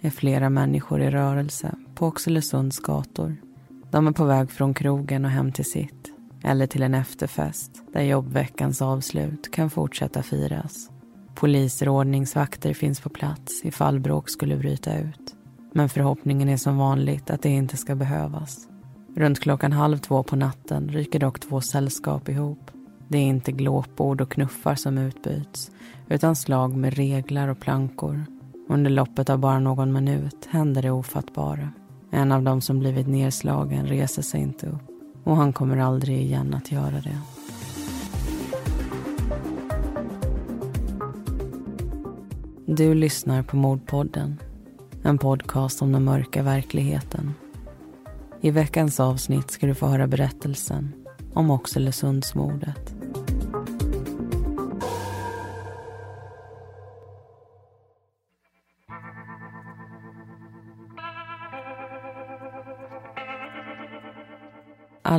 är 0.00 0.10
flera 0.10 0.50
människor 0.50 1.02
i 1.02 1.10
rörelse 1.10 1.74
på 1.94 2.06
Oxelösunds 2.06 2.78
gator. 2.78 3.36
De 3.90 4.06
är 4.06 4.12
på 4.12 4.24
väg 4.24 4.50
från 4.50 4.74
krogen 4.74 5.24
och 5.24 5.30
hem 5.30 5.52
till 5.52 5.70
sitt 5.70 6.12
eller 6.44 6.66
till 6.66 6.82
en 6.82 6.94
efterfest 6.94 7.82
där 7.92 8.02
jobbveckans 8.02 8.82
avslut 8.82 9.50
kan 9.50 9.70
fortsätta 9.70 10.22
firas. 10.22 10.90
Poliser 11.34 11.88
och 11.88 11.94
ordningsvakter 11.94 12.74
finns 12.74 13.00
på 13.00 13.08
plats 13.08 13.64
ifall 13.64 14.00
bråk 14.00 14.28
skulle 14.28 14.56
bryta 14.56 14.98
ut. 14.98 15.34
Men 15.72 15.88
förhoppningen 15.88 16.48
är 16.48 16.56
som 16.56 16.78
vanligt 16.78 17.30
att 17.30 17.42
det 17.42 17.48
inte 17.48 17.76
ska 17.76 17.94
behövas. 17.94 18.68
Runt 19.16 19.40
klockan 19.40 19.72
halv 19.72 19.98
två 19.98 20.22
på 20.22 20.36
natten 20.36 20.88
ryker 20.88 21.18
dock 21.18 21.40
två 21.40 21.60
sällskap 21.60 22.28
ihop. 22.28 22.70
Det 23.08 23.18
är 23.18 23.22
inte 23.22 23.52
glåpord 23.52 24.20
och 24.20 24.30
knuffar 24.30 24.74
som 24.74 24.98
utbyts 24.98 25.70
utan 26.08 26.36
slag 26.36 26.76
med 26.76 26.94
reglar 26.94 27.48
och 27.48 27.60
plankor. 27.60 28.24
Under 28.70 28.90
loppet 28.90 29.30
av 29.30 29.38
bara 29.38 29.58
någon 29.58 29.92
minut 29.92 30.48
händer 30.50 30.82
det 30.82 30.90
ofattbara. 30.90 31.72
En 32.10 32.32
av 32.32 32.42
dem 32.42 32.60
som 32.60 32.78
blivit 32.78 33.06
nedslagen 33.06 33.86
reser 33.86 34.22
sig 34.22 34.40
inte 34.40 34.66
upp 34.66 34.82
och 35.24 35.36
han 35.36 35.52
kommer 35.52 35.76
aldrig 35.76 36.20
igen 36.20 36.54
att 36.54 36.72
göra 36.72 37.00
det. 37.00 37.18
Du 42.66 42.94
lyssnar 42.94 43.42
på 43.42 43.56
Mordpodden. 43.56 44.40
En 45.02 45.18
podcast 45.18 45.82
om 45.82 45.92
den 45.92 46.04
mörka 46.04 46.42
verkligheten. 46.42 47.34
I 48.40 48.50
veckans 48.50 49.00
avsnitt 49.00 49.50
ska 49.50 49.66
du 49.66 49.74
få 49.74 49.86
höra 49.86 50.06
berättelsen 50.06 50.92
om 51.34 51.50
Oxelösundsmordet. 51.50 52.99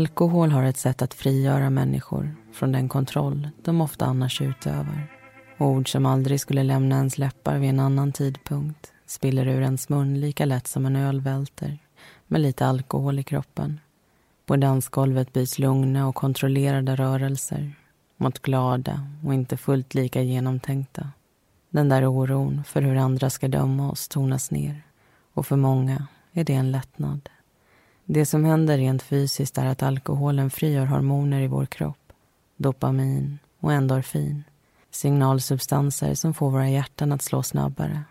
Alkohol 0.02 0.52
har 0.52 0.63
ett 0.63 0.77
sätt 0.77 1.02
att 1.02 1.13
frigöra 1.13 1.69
människor 1.69 2.35
från 2.53 2.71
den 2.71 2.89
kontroll 2.89 3.49
de 3.63 3.81
ofta 3.81 4.05
annars 4.05 4.41
utövar. 4.41 5.08
Ord 5.58 5.91
som 5.91 6.05
aldrig 6.05 6.39
skulle 6.39 6.63
lämna 6.63 6.95
ens 6.95 7.17
läppar 7.17 7.58
vid 7.58 7.69
en 7.69 7.80
annan 7.80 8.11
tidpunkt 8.11 8.91
spiller 9.05 9.47
ur 9.47 9.61
ens 9.61 9.89
mun 9.89 10.19
lika 10.19 10.45
lätt 10.45 10.67
som 10.67 10.85
en 10.85 10.95
öl 10.95 11.21
välter 11.21 11.80
med 12.27 12.41
lite 12.41 12.66
alkohol 12.66 13.19
i 13.19 13.23
kroppen. 13.23 13.80
På 14.45 14.55
dansgolvet 14.55 15.33
byts 15.33 15.59
lugna 15.59 16.08
och 16.08 16.15
kontrollerade 16.15 16.95
rörelser 16.95 17.73
mot 18.17 18.39
glada 18.39 19.08
och 19.25 19.33
inte 19.33 19.58
fullt 19.58 19.93
lika 19.93 20.21
genomtänkta. 20.21 21.09
Den 21.69 21.89
där 21.89 22.08
oron 22.08 22.63
för 22.63 22.81
hur 22.81 22.95
andra 22.95 23.30
ska 23.30 23.47
döma 23.47 23.91
oss 23.91 24.08
tonas 24.08 24.52
ner 24.52 24.83
och 25.33 25.47
för 25.47 25.55
många 25.55 26.08
är 26.33 26.43
det 26.43 26.53
en 26.53 26.71
lättnad. 26.71 27.30
Det 28.05 28.25
som 28.25 28.45
händer 28.45 28.77
rent 28.77 29.02
fysiskt 29.02 29.58
är 29.58 29.65
att 29.65 29.83
alkoholen 29.83 30.49
frigör 30.49 30.86
hormoner 30.86 31.42
i 31.42 31.48
vår 31.48 31.65
kropp. 31.65 32.14
Dopamin 32.58 33.39
och 33.59 33.73
endorfin. 33.73 34.43
Signalsubstanser 34.92 36.14
som 36.14 36.33
får 36.33 36.49
våra 36.52 36.70
hjärtan 36.70 37.11
att 37.11 37.21
slå 37.21 37.43
snabbare. 37.43 38.03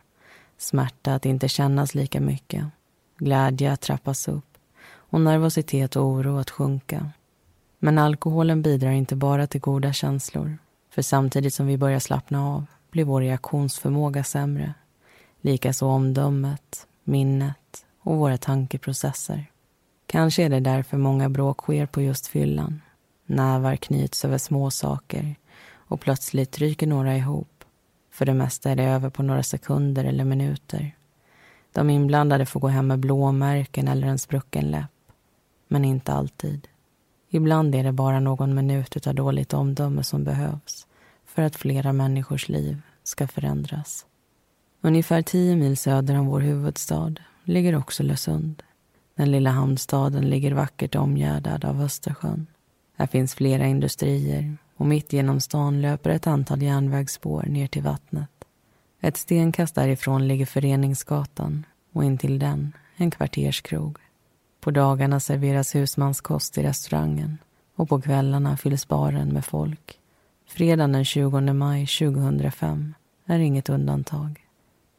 Smärta 0.59 1.15
att 1.15 1.27
inte 1.27 1.49
kännas 1.49 1.95
lika 1.95 2.21
mycket. 2.21 2.65
Glädje 3.19 3.73
att 3.73 3.81
trappas 3.81 4.29
upp. 4.29 4.59
Och 4.87 5.21
nervositet 5.21 5.97
och 5.97 6.05
oro 6.05 6.39
att 6.39 6.51
sjunka. 6.51 7.11
Men 7.79 7.99
alkoholen 7.99 8.63
bidrar 8.63 8.91
inte 8.91 9.17
bara 9.17 9.47
till 9.47 9.61
goda 9.61 9.93
känslor. 9.93 10.59
För 10.91 11.03
samtidigt 11.03 11.55
som 11.55 11.67
vi 11.67 11.79
börjar 11.79 11.99
slappna 11.99 12.47
av 12.47 12.67
blir 12.91 13.05
vår 13.05 13.21
reaktionsförmåga 13.21 14.25
sämre. 14.25 14.75
Likaså 15.41 15.87
omdömet, 15.87 16.87
minnet 17.05 17.87
och 18.01 18.17
våra 18.17 18.39
tankeprocesser. 18.39 19.50
Kanske 20.11 20.43
är 20.43 20.49
det 20.49 20.61
därför 20.61 20.97
många 20.97 21.29
bråk 21.29 21.61
sker 21.61 21.87
på 21.87 22.03
just 22.03 22.27
fyllan. 22.27 22.83
Nävar 23.27 23.77
knyts 23.77 24.25
över 24.25 24.39
små 24.39 24.71
saker 24.71 25.35
och 25.73 26.01
plötsligt 26.01 26.59
ryker 26.59 26.87
några 26.87 27.17
ihop. 27.17 27.65
För 28.13 28.27
det 28.27 28.35
mesta 28.35 28.71
är 28.71 28.77
det 28.77 28.83
över 28.83 29.11
på 29.11 29.23
några 29.23 29.43
sekunder 29.43 30.05
eller 30.05 30.25
minuter. 30.25 30.97
De 31.73 31.91
inblandade 31.91 32.47
får 32.47 32.61
gå 32.61 32.69
hem 32.69 32.87
med 32.87 32.99
blåmärken 32.99 33.89
eller 33.89 34.07
en 34.07 34.19
sprucken 34.19 34.71
läpp. 34.71 35.13
Men 35.69 35.85
inte 35.85 36.13
alltid. 36.13 36.69
Ibland 37.29 37.75
är 37.75 37.85
det 37.85 37.93
bara 37.93 38.21
någon 38.21 38.55
minut 38.55 39.07
av 39.07 39.15
dåligt 39.15 39.55
omdöme 39.55 40.05
som 40.05 40.25
behövs 40.25 40.87
för 41.25 41.43
att 41.43 41.57
flera 41.57 41.93
människors 41.93 42.49
liv 42.49 42.83
ska 43.03 43.27
förändras. 43.27 44.07
Ungefär 44.81 45.23
tio 45.23 45.57
mil 45.57 45.77
söder 45.77 46.19
om 46.19 46.27
vår 46.27 46.41
huvudstad 46.41 47.15
ligger 47.45 47.77
också 47.77 48.03
Lösund. 48.03 48.63
Den 49.21 49.31
lilla 49.31 49.51
hamnstaden 49.51 50.31
ligger 50.31 50.55
vackert 50.55 50.95
omgärdad 50.95 51.65
av 51.65 51.83
Östersjön. 51.83 52.47
Här 52.97 53.07
finns 53.07 53.35
flera 53.35 53.67
industrier 53.67 54.57
och 54.77 54.87
mitt 54.87 55.13
genom 55.13 55.41
stan 55.41 55.83
löper 55.83 56.11
ett 56.11 56.27
antal 56.27 56.63
järnvägsspår 56.63 57.43
ner 57.43 57.67
till 57.67 57.83
vattnet. 57.83 58.31
Ett 59.01 59.17
stenkast 59.17 59.75
därifrån 59.75 60.29
ligger 60.29 60.47
Föreningsgatan 60.47 61.67
och 61.93 62.05
intill 62.05 62.39
den 62.39 62.73
en 62.97 63.11
kvarterskrog. 63.11 63.99
På 64.61 64.71
dagarna 64.71 65.21
serveras 65.21 65.75
husmanskost 65.75 66.59
i 66.59 66.63
restaurangen 66.63 67.39
och 67.77 67.89
på 67.89 68.01
kvällarna 68.01 68.57
fylls 68.57 68.89
baren 68.89 69.29
med 69.29 69.45
folk. 69.45 69.99
Fredagen 70.49 70.93
den 70.93 71.05
20 71.05 71.41
maj 71.41 71.87
2005 71.87 72.95
är 73.27 73.39
inget 73.39 73.69
undantag. 73.69 74.47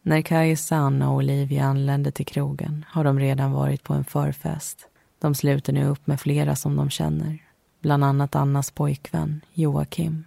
När 0.04 0.22
Kajsa, 0.22 0.76
Anna 0.76 1.10
och 1.10 1.16
Olivia 1.16 1.66
anlände 1.66 2.12
till 2.12 2.26
krogen 2.26 2.86
har 2.88 3.04
de 3.04 3.20
redan 3.20 3.52
varit 3.52 3.84
på 3.84 3.94
en 3.94 4.04
förfest. 4.04 4.88
De 5.20 5.36
sluter 5.36 5.74
nu 5.74 5.86
upp 5.86 6.08
med 6.08 6.22
flera 6.22 6.56
som 6.56 6.76
de 6.76 6.90
känner. 6.90 7.40
Bland 7.82 8.04
annat 8.04 8.36
Annas 8.36 8.72
pojkvän 8.72 9.42
Joakim. 9.54 10.24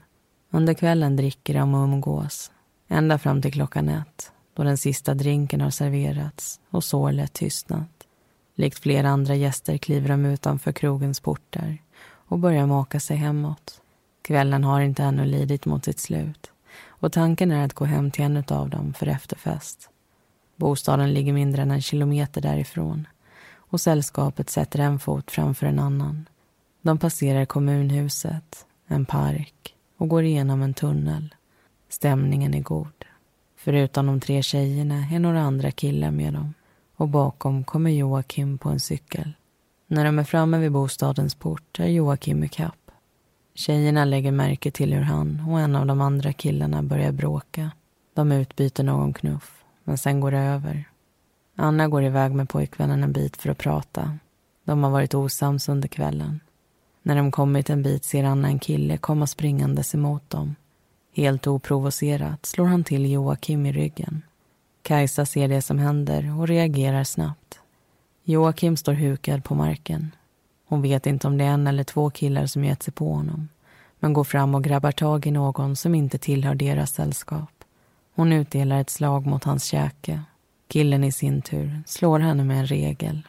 Under 0.50 0.74
kvällen 0.74 1.16
dricker 1.16 1.54
de 1.54 1.74
och 1.74 1.84
umgås. 1.84 2.52
Ända 2.88 3.18
fram 3.18 3.42
till 3.42 3.52
klockan 3.52 3.88
ett 3.88 4.32
då 4.56 4.62
den 4.62 4.78
sista 4.78 5.14
drinken 5.14 5.60
har 5.60 5.70
serverats 5.70 6.60
och 6.70 6.84
sorlet 6.84 7.32
tystnat. 7.32 8.06
Likt 8.54 8.78
flera 8.78 9.08
andra 9.08 9.34
gäster 9.34 9.78
kliver 9.78 10.08
de 10.08 10.24
utanför 10.26 10.72
krogens 10.72 11.20
portar 11.20 11.78
och 12.04 12.38
börjar 12.38 12.66
maka 12.66 13.00
sig 13.00 13.16
hemåt. 13.16 13.80
Kvällen 14.22 14.64
har 14.64 14.80
inte 14.80 15.02
ännu 15.02 15.24
lidit 15.24 15.66
mot 15.66 15.84
sitt 15.84 15.98
slut 15.98 16.50
och 17.04 17.12
tanken 17.12 17.50
är 17.50 17.64
att 17.64 17.74
gå 17.74 17.84
hem 17.84 18.10
till 18.10 18.24
en 18.24 18.44
av 18.48 18.70
dem 18.70 18.94
för 18.94 19.06
efterfest. 19.06 19.90
Bostaden 20.56 21.14
ligger 21.14 21.32
mindre 21.32 21.62
än 21.62 21.70
en 21.70 21.82
kilometer 21.82 22.40
därifrån 22.40 23.08
och 23.56 23.80
sällskapet 23.80 24.50
sätter 24.50 24.78
en 24.78 24.98
fot 24.98 25.30
framför 25.30 25.66
en 25.66 25.78
annan. 25.78 26.28
De 26.82 26.98
passerar 26.98 27.44
kommunhuset, 27.44 28.66
en 28.86 29.04
park 29.04 29.74
och 29.96 30.08
går 30.08 30.22
igenom 30.22 30.62
en 30.62 30.74
tunnel. 30.74 31.34
Stämningen 31.88 32.54
är 32.54 32.60
god. 32.60 33.04
Förutom 33.56 34.06
de 34.06 34.20
tre 34.20 34.42
tjejerna 34.42 35.06
är 35.12 35.18
några 35.18 35.40
andra 35.40 35.70
killar 35.70 36.10
med 36.10 36.32
dem 36.32 36.54
och 36.96 37.08
bakom 37.08 37.64
kommer 37.64 37.90
Joakim 37.90 38.58
på 38.58 38.68
en 38.68 38.80
cykel. 38.80 39.32
När 39.86 40.04
de 40.04 40.18
är 40.18 40.24
framme 40.24 40.58
vid 40.58 40.72
bostadens 40.72 41.34
port 41.34 41.78
är 41.78 41.88
Joakim 41.88 42.44
i 42.44 42.48
kapp. 42.48 42.83
Tjejerna 43.54 44.04
lägger 44.04 44.32
märke 44.32 44.70
till 44.70 44.92
hur 44.92 45.02
han 45.02 45.46
och 45.48 45.60
en 45.60 45.76
av 45.76 45.86
de 45.86 46.00
andra 46.00 46.32
killarna 46.32 46.82
börjar 46.82 47.12
bråka. 47.12 47.70
De 48.14 48.32
utbyter 48.32 48.84
någon 48.84 49.12
knuff, 49.12 49.64
men 49.84 49.98
sen 49.98 50.20
går 50.20 50.30
det 50.30 50.38
över. 50.38 50.84
Anna 51.56 51.88
går 51.88 52.04
iväg 52.04 52.32
med 52.32 52.48
pojkvännen 52.48 53.02
en 53.02 53.12
bit 53.12 53.36
för 53.36 53.50
att 53.50 53.58
prata. 53.58 54.18
De 54.64 54.84
har 54.84 54.90
varit 54.90 55.14
osams 55.14 55.68
under 55.68 55.88
kvällen. 55.88 56.40
När 57.02 57.16
de 57.16 57.30
kommit 57.30 57.70
en 57.70 57.82
bit 57.82 58.04
ser 58.04 58.24
Anna 58.24 58.48
en 58.48 58.58
kille 58.58 58.96
komma 58.96 59.26
springandes 59.26 59.94
emot 59.94 60.30
dem. 60.30 60.54
Helt 61.12 61.46
oprovocerat 61.46 62.46
slår 62.46 62.66
han 62.66 62.84
till 62.84 63.10
Joakim 63.10 63.66
i 63.66 63.72
ryggen. 63.72 64.22
Kajsa 64.82 65.26
ser 65.26 65.48
det 65.48 65.62
som 65.62 65.78
händer 65.78 66.38
och 66.38 66.48
reagerar 66.48 67.04
snabbt. 67.04 67.60
Joakim 68.24 68.76
står 68.76 68.92
hukad 68.92 69.44
på 69.44 69.54
marken. 69.54 70.10
Hon 70.66 70.82
vet 70.82 71.06
inte 71.06 71.26
om 71.26 71.38
det 71.38 71.44
är 71.44 71.48
en 71.48 71.66
eller 71.66 71.84
två 71.84 72.10
killar 72.10 72.46
som 72.46 72.64
gett 72.64 72.82
sig 72.82 72.94
på 72.94 73.14
honom 73.14 73.48
men 74.04 74.12
går 74.12 74.24
fram 74.24 74.54
och 74.54 74.64
grabbar 74.64 74.92
tag 74.92 75.26
i 75.26 75.30
någon 75.30 75.76
som 75.76 75.94
inte 75.94 76.18
tillhör 76.18 76.54
deras 76.54 76.92
sällskap. 76.92 77.50
Hon 78.14 78.32
utdelar 78.32 78.80
ett 78.80 78.90
slag 78.90 79.26
mot 79.26 79.44
hans 79.44 79.64
käke. 79.64 80.22
Killen 80.68 81.04
i 81.04 81.12
sin 81.12 81.42
tur 81.42 81.82
slår 81.86 82.18
henne 82.18 82.44
med 82.44 82.58
en 82.58 82.66
regel. 82.66 83.22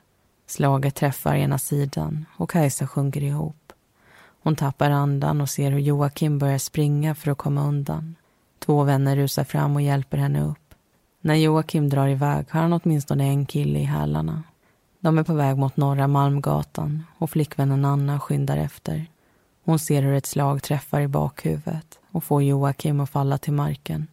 Slaget 0.47 0.95
träffar 0.95 1.35
ena 1.35 1.57
sidan 1.57 2.25
och 2.37 2.49
Kajsa 2.49 2.87
sjunker 2.87 3.23
ihop. 3.23 3.73
Hon 4.43 4.55
tappar 4.55 4.91
andan 4.91 5.41
och 5.41 5.49
ser 5.49 5.71
hur 5.71 5.79
Joakim 5.79 6.39
börjar 6.39 6.57
springa 6.57 7.15
för 7.15 7.31
att 7.31 7.37
komma 7.37 7.67
undan. 7.67 8.15
Två 8.59 8.83
vänner 8.83 9.15
rusar 9.15 9.43
fram 9.43 9.75
och 9.75 9.81
hjälper 9.81 10.17
henne 10.17 10.43
upp. 10.43 10.75
När 11.21 11.35
Joakim 11.35 11.89
drar 11.89 12.07
iväg 12.07 12.45
har 12.49 12.61
han 12.61 12.79
åtminstone 12.83 13.23
en 13.23 13.45
kille 13.45 13.79
i 13.79 13.83
hälarna. 13.83 14.43
De 15.05 15.17
är 15.17 15.23
på 15.23 15.33
väg 15.33 15.57
mot 15.57 15.77
Norra 15.77 16.07
Malmgatan 16.07 17.03
och 17.17 17.29
flickvännen 17.29 17.85
Anna 17.85 18.19
skyndar 18.19 18.57
efter. 18.57 19.05
Hon 19.63 19.79
ser 19.79 20.01
hur 20.01 20.13
ett 20.13 20.25
slag 20.25 20.63
träffar 20.63 21.01
i 21.01 21.07
bakhuvudet 21.07 21.99
och 22.11 22.23
får 22.23 22.43
Joakim 22.43 22.99
att 22.99 23.09
falla 23.09 23.37
till 23.37 23.53
marken. 23.53 24.07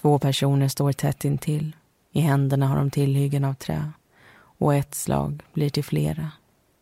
Två 0.00 0.18
personer 0.18 0.68
står 0.68 0.92
tätt 0.92 1.24
intill. 1.24 1.76
I 2.12 2.20
händerna 2.20 2.66
har 2.66 2.76
de 2.76 2.90
tillhyggen 2.90 3.44
av 3.44 3.54
trä 3.54 3.90
och 4.36 4.74
ett 4.74 4.94
slag 4.94 5.42
blir 5.52 5.70
till 5.70 5.84
flera. 5.84 6.30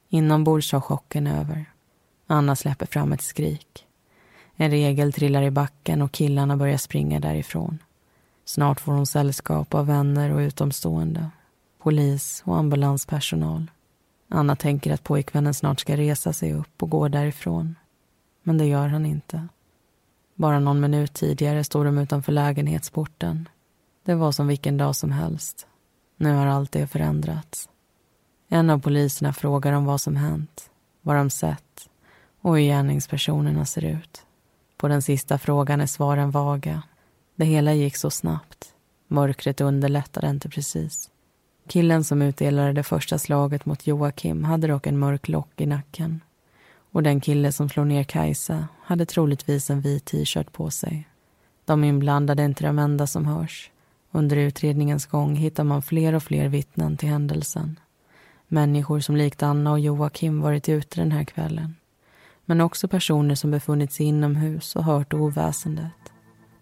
Inombords 0.08 0.72
har 0.72 0.80
chocken 0.80 1.26
över. 1.26 1.64
Anna 2.26 2.56
släpper 2.56 2.86
fram 2.86 3.12
ett 3.12 3.22
skrik. 3.22 3.86
En 4.56 4.70
regel 4.70 5.12
trillar 5.12 5.42
i 5.42 5.50
backen 5.50 6.02
och 6.02 6.12
killarna 6.12 6.56
börjar 6.56 6.78
springa 6.78 7.20
därifrån. 7.20 7.78
Snart 8.44 8.80
får 8.80 8.92
hon 8.92 9.06
sällskap 9.06 9.74
av 9.74 9.86
vänner 9.86 10.30
och 10.30 10.38
utomstående. 10.38 11.30
Polis 11.82 12.42
och 12.46 12.56
ambulanspersonal. 12.56 13.70
Anna 14.28 14.56
tänker 14.56 14.92
att 14.92 15.02
pojkvännen 15.02 15.54
snart 15.54 15.80
ska 15.80 15.96
resa 15.96 16.32
sig 16.32 16.52
upp 16.52 16.82
och 16.82 16.90
gå 16.90 17.08
därifrån. 17.08 17.74
Men 18.42 18.58
det 18.58 18.64
gör 18.64 18.88
han 18.88 19.06
inte. 19.06 19.48
Bara 20.34 20.60
någon 20.60 20.80
minut 20.80 21.12
tidigare 21.14 21.64
står 21.64 21.84
de 21.84 21.98
utanför 21.98 22.32
lägenhetsporten. 22.32 23.48
Det 24.04 24.14
var 24.14 24.32
som 24.32 24.46
vilken 24.46 24.76
dag 24.76 24.96
som 24.96 25.12
helst. 25.12 25.66
Nu 26.16 26.34
har 26.34 26.46
allt 26.46 26.72
det 26.72 26.86
förändrats. 26.86 27.68
En 28.48 28.70
av 28.70 28.80
poliserna 28.80 29.32
frågar 29.32 29.72
om 29.72 29.84
vad 29.84 30.00
som 30.00 30.16
hänt, 30.16 30.70
vad 31.00 31.16
de 31.16 31.30
sett 31.30 31.88
och 32.40 32.56
hur 32.56 32.64
gärningspersonerna 32.64 33.66
ser 33.66 33.84
ut. 33.84 34.22
På 34.76 34.88
den 34.88 35.02
sista 35.02 35.38
frågan 35.38 35.80
är 35.80 35.86
svaren 35.86 36.30
vaga. 36.30 36.82
Det 37.36 37.44
hela 37.44 37.72
gick 37.72 37.96
så 37.96 38.10
snabbt. 38.10 38.74
Mörkret 39.06 39.60
underlättade 39.60 40.28
inte 40.28 40.48
precis. 40.48 41.08
Killen 41.72 42.04
som 42.04 42.22
utdelade 42.22 42.72
det 42.72 42.82
första 42.82 43.18
slaget 43.18 43.66
mot 43.66 43.86
Joakim 43.86 44.44
hade 44.44 44.66
dock 44.66 44.86
en 44.86 44.98
mörk 44.98 45.28
lock 45.28 45.60
i 45.60 45.66
nacken. 45.66 46.20
Och 46.92 47.02
den 47.02 47.20
kille 47.20 47.52
som 47.52 47.68
slår 47.68 47.84
ner 47.84 48.04
Kajsa 48.04 48.68
hade 48.82 49.06
troligtvis 49.06 49.70
en 49.70 49.80
vit 49.80 50.04
t-shirt 50.04 50.52
på 50.52 50.70
sig. 50.70 51.08
De 51.64 51.84
inblandade 51.84 52.42
är 52.42 52.46
inte 52.46 52.64
de 52.64 52.78
enda 52.78 53.06
som 53.06 53.26
hörs. 53.26 53.70
Under 54.10 54.36
utredningens 54.36 55.06
gång 55.06 55.36
hittar 55.36 55.64
man 55.64 55.82
fler 55.82 56.14
och 56.14 56.22
fler 56.22 56.48
vittnen 56.48 56.96
till 56.96 57.08
händelsen. 57.08 57.80
Människor 58.48 59.00
som 59.00 59.16
likt 59.16 59.42
Anna 59.42 59.72
och 59.72 59.80
Joakim 59.80 60.40
varit 60.40 60.68
ute 60.68 61.00
den 61.00 61.12
här 61.12 61.24
kvällen. 61.24 61.76
Men 62.44 62.60
också 62.60 62.88
personer 62.88 63.34
som 63.34 63.50
befunnit 63.50 63.92
sig 63.92 64.06
inomhus 64.06 64.76
och 64.76 64.84
hört 64.84 65.14
oväsendet. 65.14 66.12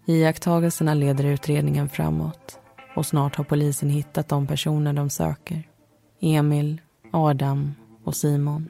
Iakttagelserna 0.05 0.93
leder 0.93 1.25
utredningen 1.25 1.89
framåt 1.89 2.60
och 2.95 3.05
snart 3.05 3.35
har 3.35 3.43
polisen 3.43 3.89
hittat 3.89 4.29
de 4.29 4.47
personer 4.47 4.93
de 4.93 5.09
söker. 5.09 5.67
Emil, 6.19 6.81
Adam 7.11 7.75
och 8.03 8.15
Simon. 8.15 8.69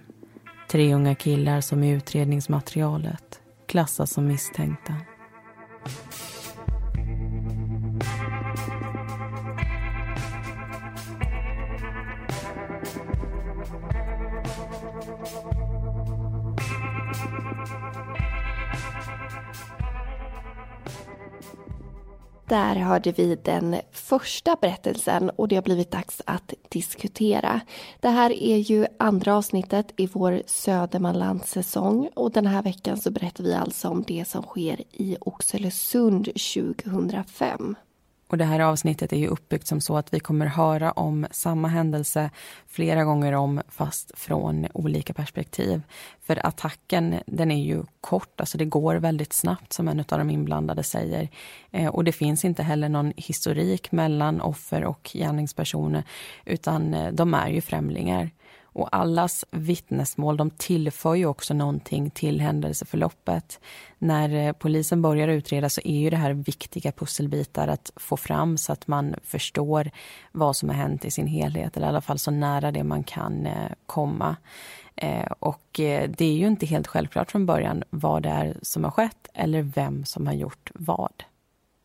Tre 0.69 0.94
unga 0.94 1.15
killar 1.15 1.62
som 1.62 1.83
i 1.83 1.91
utredningsmaterialet 1.91 3.41
klassas 3.65 4.13
som 4.13 4.27
misstänkta. 4.27 4.95
Där 22.51 22.75
hörde 22.75 23.12
vi 23.12 23.36
den 23.36 23.75
första 23.92 24.56
berättelsen 24.62 25.30
och 25.30 25.48
det 25.48 25.56
har 25.56 25.63
blivit 25.63 25.92
dags 25.92 26.21
att 26.25 26.53
diskutera. 26.69 27.62
Det 28.00 28.09
här 28.09 28.44
är 28.44 28.57
ju 28.57 28.86
andra 29.00 29.36
avsnittet 29.36 29.94
i 29.98 30.07
vår 30.07 30.42
Södermanlandssäsong 30.45 32.09
och 32.13 32.31
den 32.31 32.45
här 32.45 32.62
veckan 32.62 32.98
så 32.98 33.12
berättar 33.12 33.44
vi 33.44 33.53
alltså 33.53 33.89
om 33.89 34.03
det 34.07 34.27
som 34.27 34.44
sker 34.44 34.81
i 34.92 35.18
Oxelösund 35.21 36.25
2005. 36.25 37.75
Och 38.31 38.38
det 38.38 38.45
här 38.45 38.60
avsnittet 38.60 39.13
är 39.13 39.18
ju 39.18 39.28
uppbyggt 39.28 39.68
som 39.68 39.81
så 39.81 39.98
att 39.98 40.13
vi 40.13 40.19
kommer 40.19 40.45
höra 40.45 40.92
om 40.92 41.28
samma 41.31 41.68
händelse 41.68 42.30
flera 42.68 43.04
gånger 43.04 43.33
om 43.33 43.62
fast 43.69 44.12
från 44.19 44.68
olika 44.74 45.13
perspektiv. 45.13 45.81
För 46.22 46.45
attacken 46.48 47.16
den 47.28 47.51
är 47.51 47.63
ju 47.63 47.83
kort, 48.01 48.39
alltså 48.39 48.57
det 48.57 48.66
går 48.66 48.95
väldigt 48.95 49.33
snabbt 49.33 49.74
som 49.74 49.88
en 49.88 50.00
av 50.00 50.18
de 50.18 50.30
inblandade 50.30 50.83
säger. 50.83 51.30
Eh, 51.72 51.88
och 51.88 52.04
det 52.04 52.12
finns 52.12 52.45
inte 52.45 52.63
heller 52.63 52.89
någon 52.89 53.13
historik 53.18 53.92
mellan 53.92 54.42
offer 54.42 54.83
och 54.83 55.12
gärningspersoner 55.13 56.04
utan 56.45 56.94
eh, 56.94 57.12
de 57.12 57.33
är 57.33 57.50
ju 57.50 57.62
främlingar. 57.62 58.31
Och 58.73 58.95
allas 58.95 59.45
vittnesmål 59.51 60.38
de 60.38 60.50
tillför 60.50 61.15
ju 61.15 61.25
också 61.25 61.53
någonting 61.53 62.09
till 62.12 62.41
händelseförloppet. 62.41 63.59
När 63.97 64.47
eh, 64.47 64.53
polisen 64.53 65.01
börjar 65.01 65.27
utreda 65.27 65.69
så 65.69 65.81
är 65.83 66.00
ju 66.00 66.09
det 66.09 66.18
här 66.18 66.33
viktiga 66.33 66.91
pusselbitar 66.91 67.68
att 67.68 67.91
få 67.95 68.18
fram 68.18 68.57
så 68.57 68.73
att 68.73 68.88
man 68.88 69.15
förstår 69.23 69.91
vad 70.31 70.56
som 70.56 70.69
har 70.69 70.75
hänt 70.75 71.06
i 71.06 71.12
sin 71.12 71.27
helhet 71.27 71.77
eller 71.77 71.88
i 71.88 71.89
alla 71.89 72.01
fall 72.01 72.19
så 72.19 72.31
nära 72.31 72.71
det 72.71 72.83
man 72.83 73.03
kan 73.03 73.45
eh, 73.45 73.71
komma. 73.85 74.35
Eh, 74.95 75.31
och 75.39 75.68
det 75.73 76.21
är 76.21 76.33
ju 76.33 76.47
inte 76.47 76.65
helt 76.65 76.88
självklart 76.88 77.31
från 77.31 77.45
början 77.45 77.83
vad 77.89 78.23
det 78.23 78.29
är 78.29 78.57
som 78.62 78.83
har 78.83 78.91
skett 78.91 79.27
eller 79.33 79.62
vem 79.62 80.06
som 80.06 80.27
har 80.27 80.33
gjort 80.33 80.71
vad. 80.73 81.23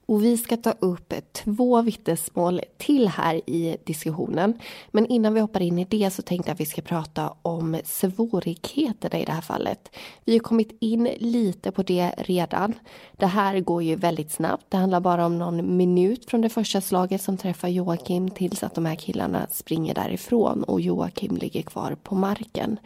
Och 0.06 0.24
vi 0.24 0.36
ska 0.36 0.56
ta 0.56 0.70
upp 0.70 1.14
två 1.32 1.82
vittnesmål 1.82 2.60
till 2.76 3.08
här 3.08 3.50
i 3.50 3.76
diskussionen. 3.84 4.58
Men 4.90 5.06
innan 5.06 5.34
vi 5.34 5.40
hoppar 5.40 5.62
in 5.62 5.78
i 5.78 5.84
det 5.84 6.10
så 6.10 6.22
tänkte 6.22 6.48
jag 6.48 6.54
att 6.54 6.60
vi 6.60 6.66
ska 6.66 6.82
prata 6.82 7.34
om 7.42 7.76
svårigheterna 7.84 9.18
i 9.18 9.24
det 9.24 9.32
här 9.32 9.40
fallet. 9.40 9.96
Vi 10.24 10.32
har 10.32 10.38
kommit 10.38 10.76
in 10.80 11.08
lite 11.16 11.70
på 11.70 11.82
det 11.82 12.14
redan. 12.18 12.74
Det 13.16 13.26
här 13.26 13.60
går 13.60 13.82
ju 13.82 13.96
väldigt 13.96 14.32
snabbt. 14.32 14.66
Det 14.68 14.76
handlar 14.76 15.00
bara 15.00 15.26
om 15.26 15.38
någon 15.38 15.76
minut 15.76 16.30
från 16.30 16.40
det 16.40 16.48
första 16.48 16.80
slaget 16.80 17.22
som 17.22 17.36
träffar 17.36 17.68
Joakim 17.68 18.30
tills 18.30 18.62
att 18.62 18.74
de 18.74 18.86
här 18.86 18.96
killarna 18.96 19.46
springer 19.50 19.94
därifrån 19.94 20.62
och 20.62 20.80
Joakim 20.80 21.36
ligger 21.36 21.62
kvar 21.62 21.96
på 22.02 22.14
marken. 22.14 22.78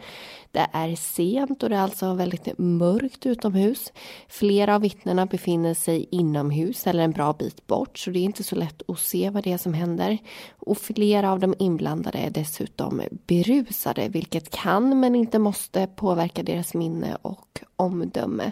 Det 0.51 0.67
är 0.73 0.95
sent 0.95 1.63
och 1.63 1.69
det 1.69 1.75
är 1.75 1.81
alltså 1.81 2.13
väldigt 2.13 2.57
mörkt 2.57 3.25
utomhus. 3.25 3.93
Flera 4.27 4.75
av 4.75 4.81
vittnena 4.81 5.25
befinner 5.25 5.73
sig 5.73 6.07
inomhus 6.11 6.87
eller 6.87 7.03
en 7.03 7.11
bra 7.11 7.33
bit 7.33 7.67
bort 7.67 7.97
så 7.97 8.11
det 8.11 8.19
är 8.19 8.23
inte 8.23 8.43
så 8.43 8.55
lätt 8.55 8.81
att 8.89 8.99
se 8.99 9.29
vad 9.29 9.43
det 9.43 9.51
är 9.51 9.57
som 9.57 9.73
händer. 9.73 10.17
Och 10.59 10.77
flera 10.77 11.31
av 11.31 11.39
de 11.39 11.55
inblandade 11.59 12.17
är 12.17 12.29
dessutom 12.29 13.01
berusade 13.27 14.09
vilket 14.09 14.49
kan 14.49 14.99
men 14.99 15.15
inte 15.15 15.39
måste 15.39 15.87
påverka 15.87 16.43
deras 16.43 16.73
minne 16.73 17.17
och 17.21 17.59
omdöme. 17.75 18.51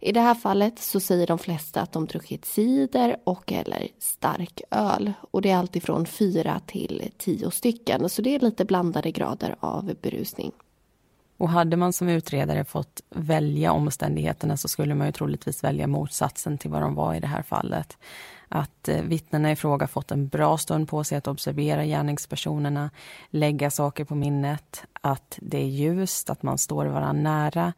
I 0.00 0.12
det 0.12 0.20
här 0.20 0.34
fallet 0.34 0.78
så 0.78 1.00
säger 1.00 1.26
de 1.26 1.38
flesta 1.38 1.80
att 1.80 1.92
de 1.92 2.06
druckit 2.06 2.44
cider 2.44 3.16
och 3.24 3.52
eller 3.52 3.88
stark 3.98 4.62
öl 4.70 5.12
och 5.30 5.42
det 5.42 5.50
är 5.50 5.56
alltifrån 5.56 6.06
fyra 6.06 6.60
till 6.66 7.10
tio 7.18 7.50
stycken 7.50 8.08
så 8.08 8.22
det 8.22 8.34
är 8.34 8.40
lite 8.40 8.64
blandade 8.64 9.10
grader 9.10 9.56
av 9.60 9.92
berusning. 10.02 10.52
Och 11.40 11.48
hade 11.48 11.76
man 11.76 11.92
som 11.92 12.08
utredare 12.08 12.64
fått 12.64 13.02
välja 13.10 13.72
omständigheterna 13.72 14.56
så 14.56 14.68
skulle 14.68 14.94
man 14.94 15.06
ju 15.06 15.12
troligtvis 15.12 15.64
välja 15.64 15.86
motsatsen 15.86 16.58
till 16.58 16.70
vad 16.70 16.82
de 16.82 16.94
var 16.94 17.14
i 17.14 17.20
det 17.20 17.26
här 17.26 17.42
fallet. 17.42 17.96
Att 18.48 18.88
eh, 18.88 19.02
vittnena 19.02 19.52
i 19.52 19.56
fråga 19.56 19.86
fått 19.86 20.10
en 20.10 20.28
bra 20.28 20.58
stund 20.58 20.88
på 20.88 21.04
sig 21.04 21.18
att 21.18 21.28
observera 21.28 21.84
gärningspersonerna, 21.84 22.90
lägga 23.30 23.70
saker 23.70 24.04
på 24.04 24.14
minnet, 24.14 24.84
att 25.00 25.38
det 25.42 25.58
är 25.58 25.66
ljust, 25.66 26.30
att 26.30 26.42
man 26.42 26.58
står 26.58 26.86
varandra 26.86 27.12
nära, 27.22 27.72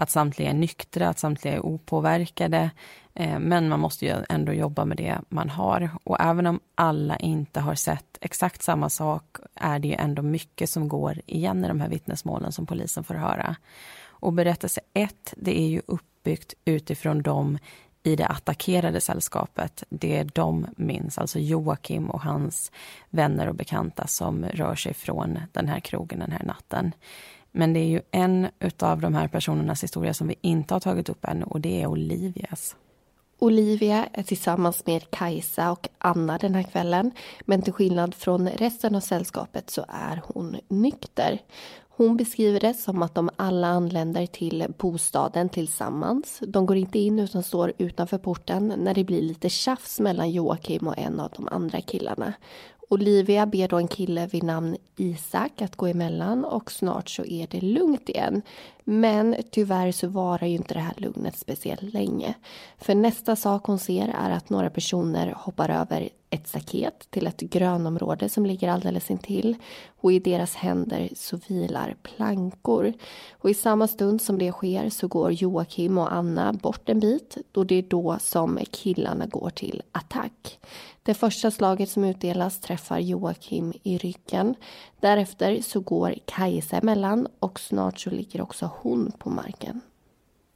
att 0.00 0.10
samtliga 0.10 0.50
är 0.50 0.54
nyktra, 0.54 1.08
att 1.08 1.18
samtliga 1.18 1.54
är 1.54 1.66
opåverkade. 1.66 2.70
Eh, 3.14 3.38
men 3.38 3.68
man 3.68 3.80
måste 3.80 4.06
ju 4.06 4.14
ändå 4.28 4.52
jobba 4.52 4.84
med 4.84 4.96
det 4.96 5.18
man 5.28 5.50
har. 5.50 5.90
Och 6.04 6.20
även 6.20 6.46
om 6.46 6.60
alla 6.74 7.16
inte 7.16 7.60
har 7.60 7.74
sett 7.74 8.18
exakt 8.20 8.62
samma 8.62 8.90
sak 8.90 9.36
är 9.54 9.78
det 9.78 9.88
ju 9.88 9.94
ändå 9.94 10.22
mycket 10.22 10.70
som 10.70 10.88
går 10.88 11.20
igen 11.26 11.64
i 11.64 11.68
de 11.68 11.80
här 11.80 11.88
vittnesmålen 11.88 12.52
som 12.52 12.66
polisen 12.66 13.04
får 13.04 13.14
höra. 13.14 13.56
Och 14.06 14.32
berättelse 14.32 14.80
1 14.94 15.34
det 15.36 15.60
är 15.60 15.68
ju 15.68 15.82
uppbyggt 15.86 16.54
utifrån 16.64 17.22
dem 17.22 17.58
i 18.02 18.16
det 18.16 18.26
attackerade 18.26 19.00
sällskapet. 19.00 19.84
Det 19.88 20.22
de 20.22 20.66
minns, 20.76 21.18
alltså 21.18 21.38
Joakim 21.38 22.10
och 22.10 22.22
hans 22.22 22.72
vänner 23.10 23.46
och 23.46 23.54
bekanta 23.54 24.06
som 24.06 24.44
rör 24.44 24.74
sig 24.74 24.94
från 24.94 25.38
den 25.52 25.68
här 25.68 25.80
krogen 25.80 26.18
den 26.18 26.32
här 26.32 26.44
natten. 26.44 26.92
Men 27.52 27.72
det 27.72 27.80
är 27.80 27.88
ju 27.88 28.00
en 28.10 28.48
av 28.78 29.00
de 29.00 29.14
här 29.14 29.28
personernas 29.28 29.82
historia 29.82 30.14
som 30.14 30.28
vi 30.28 30.34
inte 30.40 30.74
har 30.74 30.80
tagit 30.80 31.08
upp 31.08 31.24
ännu 31.24 31.44
och 31.44 31.60
det 31.60 31.82
är 31.82 31.86
Olivias. 31.86 32.76
Olivia 33.38 34.08
är 34.12 34.22
tillsammans 34.22 34.86
med 34.86 35.10
Kajsa 35.10 35.72
och 35.72 35.88
Anna 35.98 36.38
den 36.38 36.54
här 36.54 36.62
kvällen. 36.62 37.10
Men 37.40 37.62
till 37.62 37.72
skillnad 37.72 38.14
från 38.14 38.48
resten 38.48 38.94
av 38.94 39.00
sällskapet 39.00 39.70
så 39.70 39.84
är 39.88 40.22
hon 40.26 40.56
nykter. 40.68 41.38
Hon 41.88 42.16
beskriver 42.16 42.60
det 42.60 42.74
som 42.74 43.02
att 43.02 43.14
de 43.14 43.30
alla 43.36 43.66
anländer 43.66 44.26
till 44.26 44.66
bostaden 44.78 45.48
tillsammans. 45.48 46.40
De 46.46 46.66
går 46.66 46.76
inte 46.76 46.98
in 46.98 47.18
utan 47.18 47.42
står 47.42 47.72
utanför 47.78 48.18
porten 48.18 48.74
när 48.78 48.94
det 48.94 49.04
blir 49.04 49.22
lite 49.22 49.48
tjafs 49.48 50.00
mellan 50.00 50.30
Joakim 50.30 50.88
och 50.88 50.98
en 50.98 51.20
av 51.20 51.30
de 51.36 51.48
andra 51.48 51.80
killarna. 51.80 52.32
Olivia 52.92 53.46
ber 53.46 53.68
då 53.68 53.76
en 53.76 53.88
kille 53.88 54.26
vid 54.26 54.42
namn 54.42 54.76
Isak 54.96 55.62
att 55.62 55.76
gå 55.76 55.86
emellan 55.86 56.44
och 56.44 56.72
snart 56.72 57.08
så 57.10 57.24
är 57.24 57.46
det 57.50 57.60
lugnt 57.60 58.08
igen. 58.08 58.42
Men 58.84 59.36
tyvärr 59.50 59.92
så 59.92 60.08
varar 60.08 60.46
ju 60.46 60.54
inte 60.54 60.74
det 60.74 60.80
här 60.80 60.94
lugnet 60.96 61.38
speciellt 61.38 61.82
länge. 61.82 62.34
För 62.78 62.94
nästa 62.94 63.36
sak 63.36 63.66
hon 63.66 63.78
ser 63.78 64.08
är 64.08 64.30
att 64.30 64.50
några 64.50 64.70
personer 64.70 65.34
hoppar 65.36 65.68
över 65.68 66.08
ett 66.30 66.48
staket 66.48 67.06
till 67.10 67.26
ett 67.26 67.40
grönområde 67.40 68.28
som 68.28 68.46
ligger 68.46 68.68
alldeles 68.68 69.10
intill. 69.10 69.56
Och 70.00 70.12
i 70.12 70.18
deras 70.18 70.54
händer 70.54 71.08
så 71.16 71.38
vilar 71.48 71.96
plankor. 72.02 72.92
Och 73.32 73.50
i 73.50 73.54
samma 73.54 73.88
stund 73.88 74.22
som 74.22 74.38
det 74.38 74.52
sker 74.52 74.90
så 74.90 75.08
går 75.08 75.32
Joakim 75.32 75.98
och 75.98 76.12
Anna 76.12 76.52
bort 76.52 76.88
en 76.88 77.00
bit. 77.00 77.36
och 77.54 77.66
det 77.66 77.74
är 77.74 77.82
då 77.82 78.16
som 78.20 78.58
killarna 78.70 79.26
går 79.26 79.50
till 79.50 79.82
attack. 79.92 80.58
Det 81.02 81.14
första 81.14 81.50
slaget 81.50 81.90
som 81.90 82.04
utdelas 82.04 82.60
träffar 82.60 82.98
Joakim 82.98 83.72
i 83.82 83.98
ryggen. 83.98 84.54
Därefter 85.00 85.62
så 85.62 85.80
går 85.80 86.14
Kajsa 86.24 86.76
emellan 86.76 87.28
och 87.38 87.60
snart 87.60 87.98
så 87.98 88.10
ligger 88.10 88.40
också 88.40 88.70
hon 88.82 89.12
på 89.18 89.30
marken. 89.30 89.80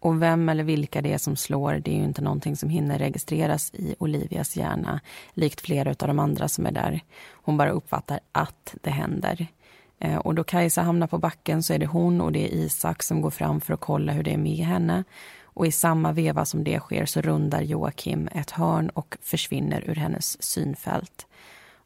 Och 0.01 0.23
vem 0.23 0.49
eller 0.49 0.65
vilka 0.65 1.03
det 1.03 1.13
är 1.13 1.19
som 1.19 1.37
slår, 1.37 1.73
det 1.73 1.91
är 1.91 1.97
ju 1.97 2.05
inte 2.05 2.23
någonting 2.23 2.57
som 2.57 2.69
hinner 2.69 2.99
registreras 2.99 3.75
i 3.75 3.95
Olivias 3.99 4.57
hjärna, 4.57 5.01
likt 5.35 5.61
flera 5.61 5.91
av 5.91 6.09
de 6.09 6.19
andra 6.19 6.49
som 6.49 6.67
är 6.67 6.73
där. 6.73 7.01
Hon 7.33 7.57
bara 7.57 7.71
uppfattar 7.71 8.21
att 8.33 8.75
det 8.83 8.91
händer. 8.91 9.47
Eh, 9.99 10.17
och 10.17 10.35
då 10.35 10.45
Kajsa 10.45 10.83
hamnar 10.83 11.07
på 11.07 11.19
backen 11.19 11.63
så 11.63 11.73
är 11.73 11.79
det 11.79 11.87
hon 11.87 12.21
och 12.21 12.33
det 12.33 12.45
är 12.45 12.57
Isak 12.57 13.03
som 13.03 13.21
går 13.21 13.31
fram 13.31 13.61
för 13.61 13.75
att 13.75 13.81
kolla 13.81 14.13
hur 14.13 14.23
det 14.23 14.33
är 14.33 14.39
med 14.39 14.67
henne. 14.67 15.05
Och 15.55 15.67
i 15.67 15.73
samma 15.73 16.13
veva 16.13 16.45
som 16.45 16.65
det 16.65 16.81
sker 16.81 17.07
så 17.07 17.21
rundar 17.21 17.63
Joakim 17.63 18.29
ett 18.33 18.51
hörn 18.51 18.89
och 18.89 19.17
försvinner 19.23 19.91
ur 19.91 19.95
hennes 19.95 20.43
synfält. 20.43 21.27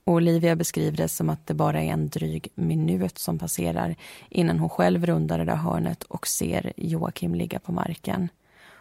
Och 0.05 0.15
Olivia 0.15 0.57
beskriver 0.57 0.97
det 0.97 1.09
som 1.09 1.31
att 1.31 1.47
det 1.47 1.55
bara 1.55 1.83
är 1.83 1.93
en 1.93 2.09
dryg 2.09 2.49
minut 2.55 3.19
som 3.19 3.39
passerar 3.39 3.97
innan 4.29 4.59
hon 4.59 4.69
själv 4.69 5.07
rundar 5.07 5.39
det 5.39 5.45
där 5.45 5.57
hörnet 5.57 6.03
och 6.03 6.27
ser 6.27 6.73
Joakim 6.77 7.35
ligga 7.35 7.59
på 7.59 7.73
marken. 7.73 8.29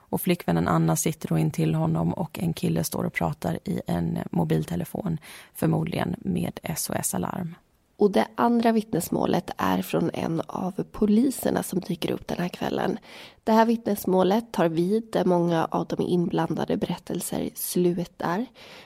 Och 0.10 0.22
flickvännen 0.22 0.68
Anna 0.68 0.96
sitter 0.96 1.30
då 1.30 1.38
intill 1.38 1.76
honom 1.76 2.14
och 2.14 2.40
en 2.40 2.54
kille 2.54 2.84
står 2.84 3.04
och 3.04 3.14
pratar 3.14 3.60
i 3.64 3.82
en 3.88 4.20
mobiltelefon, 4.32 5.18
förmodligen 5.54 6.16
med 6.20 6.60
SOS-alarm. 6.76 7.56
Och 8.00 8.12
det 8.12 8.28
andra 8.36 8.72
vittnesmålet 8.72 9.52
är 9.58 9.82
från 9.82 10.12
en 10.14 10.42
av 10.48 10.84
poliserna 10.92 11.64
som 11.64 11.80
dyker 11.80 12.12
upp 12.12 12.28
den 12.28 12.38
här 12.38 12.50
kvällen. 12.50 13.00
Det 13.44 13.52
här 13.52 13.66
vittnesmålet 13.66 14.52
tar 14.52 14.70
vid 14.70 15.08
där 15.12 15.26
många 15.26 15.66
av 15.66 15.88
de 15.88 16.02
inblandade 16.02 16.78
berättelser 16.78 17.50
slutar. 17.56 18.46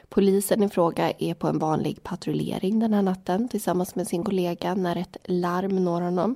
Polisen 0.10 0.64
i 0.64 0.70
fråga 0.70 1.12
är 1.12 1.34
på 1.34 1.48
en 1.48 1.60
vanlig 1.60 2.04
patrullering 2.04 2.80
den 2.80 2.94
här 2.94 3.02
natten 3.02 3.48
tillsammans 3.50 3.96
med 3.96 4.08
sin 4.08 4.24
kollega 4.24 4.76
när 4.76 4.96
ett 4.96 5.18
larm 5.26 5.84
når 5.84 6.02
honom. 6.02 6.36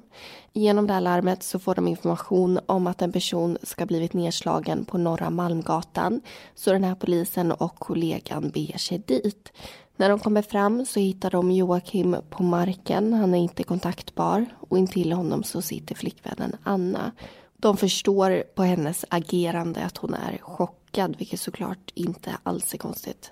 Genom 0.54 0.88
det 0.88 0.94
här 0.94 1.02
larmet 1.02 1.44
så 1.44 1.60
får 1.60 1.76
de 1.76 1.88
information 1.88 2.60
om 2.66 2.88
att 2.88 3.02
en 3.02 3.12
person 3.12 3.58
ska 3.64 3.86
blivit 3.86 4.14
nedslagen 4.14 4.86
på 4.86 4.98
Norra 4.98 5.30
Malmgatan. 5.30 6.22
Så 6.56 6.72
den 6.72 6.84
här 6.84 6.96
polisen 6.96 7.52
och 7.52 7.76
kollegan 7.76 8.50
beger 8.50 8.78
sig 8.78 8.98
dit. 8.98 9.52
När 9.98 10.10
de 10.10 10.20
kommer 10.20 10.42
fram 10.42 10.86
så 10.86 11.00
hittar 11.00 11.32
de 11.32 11.52
Joakim 11.52 12.16
på 12.30 12.44
marken. 12.44 13.14
Han 13.14 13.34
är 13.34 13.40
inte 13.40 13.64
kontaktbar 13.64 14.46
och 14.60 14.78
intill 14.78 15.12
honom 15.12 15.44
så 15.44 15.62
sitter 15.62 15.96
flickvännen 15.96 16.56
Anna. 16.64 17.12
De 17.58 17.78
förstår 17.78 18.44
på 18.56 18.64
hennes 18.64 19.06
agerande 19.10 19.84
att 19.84 19.98
hon 19.98 20.14
är 20.14 20.38
chockad, 20.38 21.16
vilket 21.18 21.40
såklart 21.40 21.92
inte 21.94 22.38
alls 22.44 22.74
är 22.74 22.78
konstigt. 22.78 23.32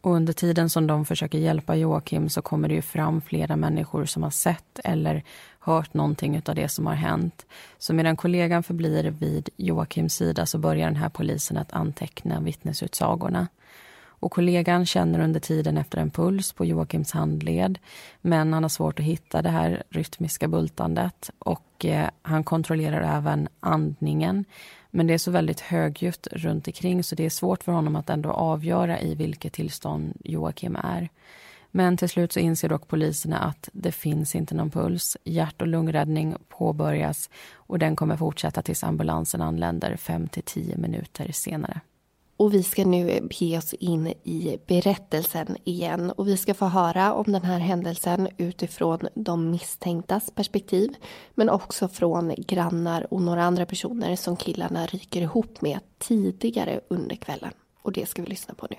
Och 0.00 0.12
under 0.12 0.32
tiden 0.32 0.70
som 0.70 0.86
de 0.86 1.04
försöker 1.04 1.38
hjälpa 1.38 1.76
Joakim 1.76 2.28
så 2.28 2.42
kommer 2.42 2.68
det 2.68 2.74
ju 2.74 2.82
fram 2.82 3.20
flera 3.20 3.56
människor 3.56 4.04
som 4.04 4.22
har 4.22 4.30
sett 4.30 4.80
eller 4.84 5.24
hört 5.58 5.94
någonting 5.94 6.42
av 6.46 6.54
det 6.54 6.68
som 6.68 6.86
har 6.86 6.94
hänt. 6.94 7.46
Så 7.78 7.94
medan 7.94 8.16
kollegan 8.16 8.62
förblir 8.62 9.04
vid 9.04 9.48
Joakims 9.56 10.14
sida 10.14 10.46
så 10.46 10.58
börjar 10.58 10.86
den 10.86 10.96
här 10.96 11.08
polisen 11.08 11.56
att 11.56 11.72
anteckna 11.72 12.40
vittnesutsagorna. 12.40 13.48
Och 14.20 14.32
kollegan 14.32 14.86
känner 14.86 15.20
under 15.20 15.40
tiden 15.40 15.78
efter 15.78 15.98
en 15.98 16.10
puls 16.10 16.52
på 16.52 16.64
Joakims 16.64 17.12
handled 17.12 17.78
men 18.20 18.52
han 18.52 18.64
har 18.64 18.68
svårt 18.68 18.98
att 18.98 19.04
hitta 19.04 19.42
det 19.42 19.48
här 19.48 19.82
rytmiska 19.90 20.48
bultandet 20.48 21.30
och 21.38 21.84
eh, 21.84 22.08
han 22.22 22.44
kontrollerar 22.44 23.16
även 23.18 23.48
andningen. 23.60 24.44
Men 24.90 25.06
det 25.06 25.14
är 25.14 25.18
så 25.18 25.30
väldigt 25.30 25.60
högljutt 25.60 26.26
runt 26.32 26.66
omkring 26.66 27.04
så 27.04 27.14
det 27.14 27.24
är 27.24 27.30
svårt 27.30 27.62
för 27.62 27.72
honom 27.72 27.96
att 27.96 28.10
ändå 28.10 28.30
avgöra 28.30 29.00
i 29.00 29.14
vilket 29.14 29.52
tillstånd 29.52 30.12
Joakim 30.24 30.76
är. 30.76 31.08
Men 31.70 31.96
till 31.96 32.08
slut 32.08 32.32
så 32.32 32.40
inser 32.40 32.68
dock 32.68 32.88
poliserna 32.88 33.38
att 33.38 33.68
det 33.72 33.92
finns 33.92 34.34
inte 34.34 34.54
någon 34.54 34.70
puls. 34.70 35.16
Hjärt 35.24 35.62
och 35.62 35.68
lungräddning 35.68 36.36
påbörjas 36.48 37.30
och 37.54 37.78
den 37.78 37.96
kommer 37.96 38.16
fortsätta 38.16 38.62
tills 38.62 38.84
ambulansen 38.84 39.42
anländer 39.42 39.96
5 39.96 40.28
till 40.28 40.42
10 40.42 40.76
minuter 40.76 41.32
senare. 41.32 41.80
Och 42.36 42.54
vi 42.54 42.62
ska 42.62 42.84
nu 42.84 43.20
bege 43.20 43.58
oss 43.58 43.74
in 43.74 44.06
i 44.06 44.58
berättelsen 44.66 45.56
igen 45.64 46.10
och 46.10 46.28
vi 46.28 46.36
ska 46.36 46.54
få 46.54 46.64
höra 46.64 47.12
om 47.12 47.32
den 47.32 47.42
här 47.42 47.58
händelsen 47.58 48.28
utifrån 48.36 48.98
de 49.14 49.50
misstänktas 49.50 50.30
perspektiv 50.30 50.94
men 51.34 51.50
också 51.50 51.88
från 51.88 52.34
grannar 52.38 53.14
och 53.14 53.22
några 53.22 53.44
andra 53.44 53.66
personer 53.66 54.16
som 54.16 54.36
killarna 54.36 54.86
ryker 54.86 55.22
ihop 55.22 55.60
med 55.60 55.80
tidigare 55.98 56.80
under 56.88 57.16
kvällen. 57.16 57.52
Och 57.82 57.92
det 57.92 58.08
ska 58.08 58.22
vi 58.22 58.28
lyssna 58.28 58.54
på 58.54 58.66
nu. 58.70 58.76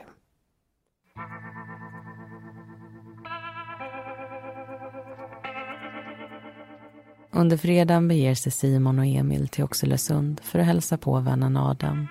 Under 7.31 7.57
fredagen 7.57 8.07
beger 8.07 8.35
sig 8.35 8.51
Simon 8.51 8.99
och 8.99 9.05
Emil 9.05 9.47
till 9.47 9.63
Oxelösund 9.63 10.39
för 10.43 10.59
att 10.59 10.65
hälsa 10.65 10.97
på 10.97 11.19
vännen 11.19 11.57
Adam 11.57 12.07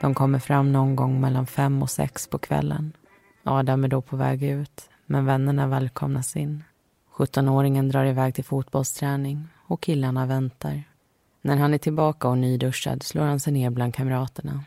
de 0.00 0.14
kommer 0.14 0.38
fram 0.38 0.72
någon 0.72 0.96
gång 0.96 1.20
mellan 1.20 1.46
fem 1.46 1.82
och 1.82 1.90
sex 1.90 2.28
på 2.28 2.38
kvällen. 2.38 2.92
Adam 3.44 3.84
är 3.84 3.88
då 3.88 4.02
på 4.02 4.16
väg 4.16 4.42
ut, 4.42 4.90
men 5.06 5.26
vännerna 5.26 5.66
välkomnas 5.66 6.36
in. 6.36 6.64
17-åringen 7.16 7.88
drar 7.90 8.04
iväg 8.04 8.34
till 8.34 8.44
fotbollsträning 8.44 9.48
och 9.66 9.80
killarna 9.80 10.26
väntar. 10.26 10.82
När 11.42 11.56
han 11.56 11.74
är 11.74 11.78
tillbaka 11.78 12.28
och 12.28 12.38
nyduschad 12.38 13.02
slår 13.02 13.24
han 13.24 13.40
sig 13.40 13.52
ner 13.52 13.70
bland 13.70 13.94
kamraterna. 13.94 14.64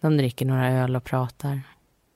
De 0.00 0.16
dricker 0.16 0.46
några 0.46 0.70
öl 0.70 0.96
och 0.96 1.04
pratar. 1.04 1.60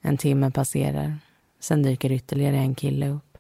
En 0.02 0.16
timme 0.16 0.50
passerar. 0.50 1.18
Sen 1.60 1.82
dyker 1.82 2.12
ytterligare 2.12 2.56
en 2.56 2.75
kille 2.75 3.08
upp. 3.08 3.38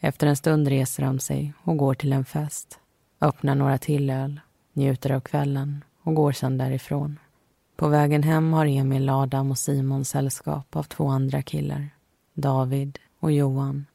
Efter 0.00 0.26
en 0.26 0.36
stund 0.36 0.68
reser 0.68 1.04
de 1.04 1.18
sig 1.18 1.52
och 1.62 1.76
går 1.76 1.94
till 1.94 2.12
en 2.12 2.24
fest. 2.24 2.78
Öppnar 3.20 3.54
några 3.54 3.78
till 3.78 4.10
öl, 4.10 4.40
njuter 4.72 5.10
av 5.10 5.20
kvällen 5.20 5.84
och 6.02 6.14
går 6.14 6.32
sedan 6.32 6.58
därifrån. 6.58 7.18
På 7.76 7.88
vägen 7.88 8.22
hem 8.22 8.52
har 8.52 8.66
Emil, 8.66 9.08
Adam 9.08 9.50
och 9.50 9.58
Simon 9.58 10.04
sällskap 10.04 10.76
av 10.76 10.82
två 10.82 11.08
andra 11.08 11.42
killar, 11.42 11.90
David 12.34 12.98
och 13.20 13.32
Johan. 13.32 13.86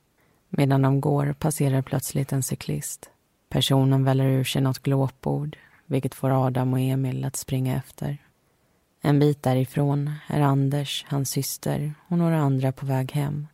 Medan 0.50 0.82
de 0.82 1.02
går 1.02 1.34
passerar 1.34 1.82
plötsligt 1.82 2.32
en 2.32 2.44
cyklist. 2.44 3.10
Personen 3.50 4.04
väller 4.04 4.26
ur 4.26 4.44
sig 4.44 4.62
något 4.62 4.80
glåpord, 4.80 5.58
vilket 5.86 6.16
får 6.16 6.46
Adam 6.48 6.74
och 6.74 6.80
Emil 6.80 7.26
att 7.26 7.36
springa 7.36 7.76
efter. 7.76 8.18
En 9.02 9.20
bit 9.20 9.44
därifrån 9.44 10.12
är 10.28 10.42
Anders, 10.42 11.06
hans 11.10 11.30
syster 11.30 11.94
och 12.08 12.18
några 12.18 12.40
andra 12.40 12.72
på 12.72 12.86
väg 12.86 13.12
hem 13.12 13.48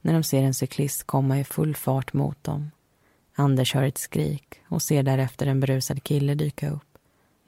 när 0.00 0.12
de 0.12 0.22
ser 0.22 0.42
en 0.42 0.54
cyklist 0.54 1.04
komma 1.04 1.38
i 1.38 1.44
full 1.44 1.76
fart 1.76 2.12
mot 2.12 2.44
dem. 2.44 2.70
Anders 3.34 3.74
hör 3.74 3.82
ett 3.82 3.98
skrik 3.98 4.54
och 4.68 4.82
ser 4.82 5.02
därefter 5.02 5.46
en 5.46 5.60
berusad 5.60 6.02
kille 6.02 6.34
dyka 6.34 6.70
upp. 6.70 6.91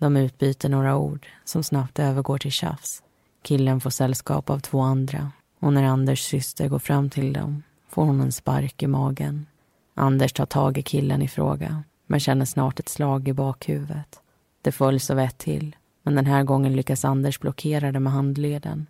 De 0.04 0.16
utbyter 0.16 0.68
några 0.68 0.96
ord 0.96 1.26
som 1.44 1.62
snabbt 1.62 1.98
övergår 1.98 2.38
till 2.38 2.50
tjafs. 2.50 3.02
Killen 3.42 3.80
får 3.80 3.90
sällskap 3.90 4.50
av 4.50 4.58
två 4.58 4.80
andra 4.80 5.32
och 5.60 5.72
när 5.72 5.84
Anders 5.84 6.20
syster 6.20 6.68
går 6.68 6.78
fram 6.78 7.10
till 7.10 7.32
dem 7.32 7.62
får 7.88 8.04
hon 8.04 8.20
en 8.20 8.32
spark 8.32 8.82
i 8.82 8.86
magen. 8.86 9.46
Anders 9.94 10.32
tar 10.32 10.46
tag 10.46 10.78
i 10.78 10.82
killen 10.82 11.22
i 11.22 11.28
fråga 11.28 11.82
men 12.06 12.20
känner 12.20 12.44
snart 12.44 12.80
ett 12.80 12.88
slag 12.88 13.28
i 13.28 13.32
bakhuvudet. 13.32 14.20
Det 14.62 14.72
följs 14.72 15.10
av 15.10 15.18
ett 15.18 15.38
till, 15.38 15.76
men 16.02 16.14
den 16.14 16.26
här 16.26 16.42
gången 16.42 16.76
lyckas 16.76 17.04
Anders 17.04 17.40
blockera 17.40 17.92
det 17.92 18.00
med 18.00 18.12
handleden. 18.12 18.86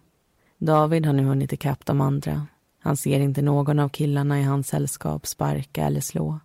David 0.59 1.07
har 1.07 1.13
nu 1.13 1.25
hunnit 1.25 1.53
ikapp 1.53 1.87
de 1.87 2.01
andra. 2.01 2.47
Han 2.81 2.97
ser 2.97 3.21
inte 3.21 3.43
någon 3.43 3.79
av 3.79 3.89
killarna 3.89 4.41
i 4.41 4.43
hans 4.43 4.69
sällskap 4.69 5.27
sparka 5.27 5.85
eller 5.85 6.01
slå 6.01 6.41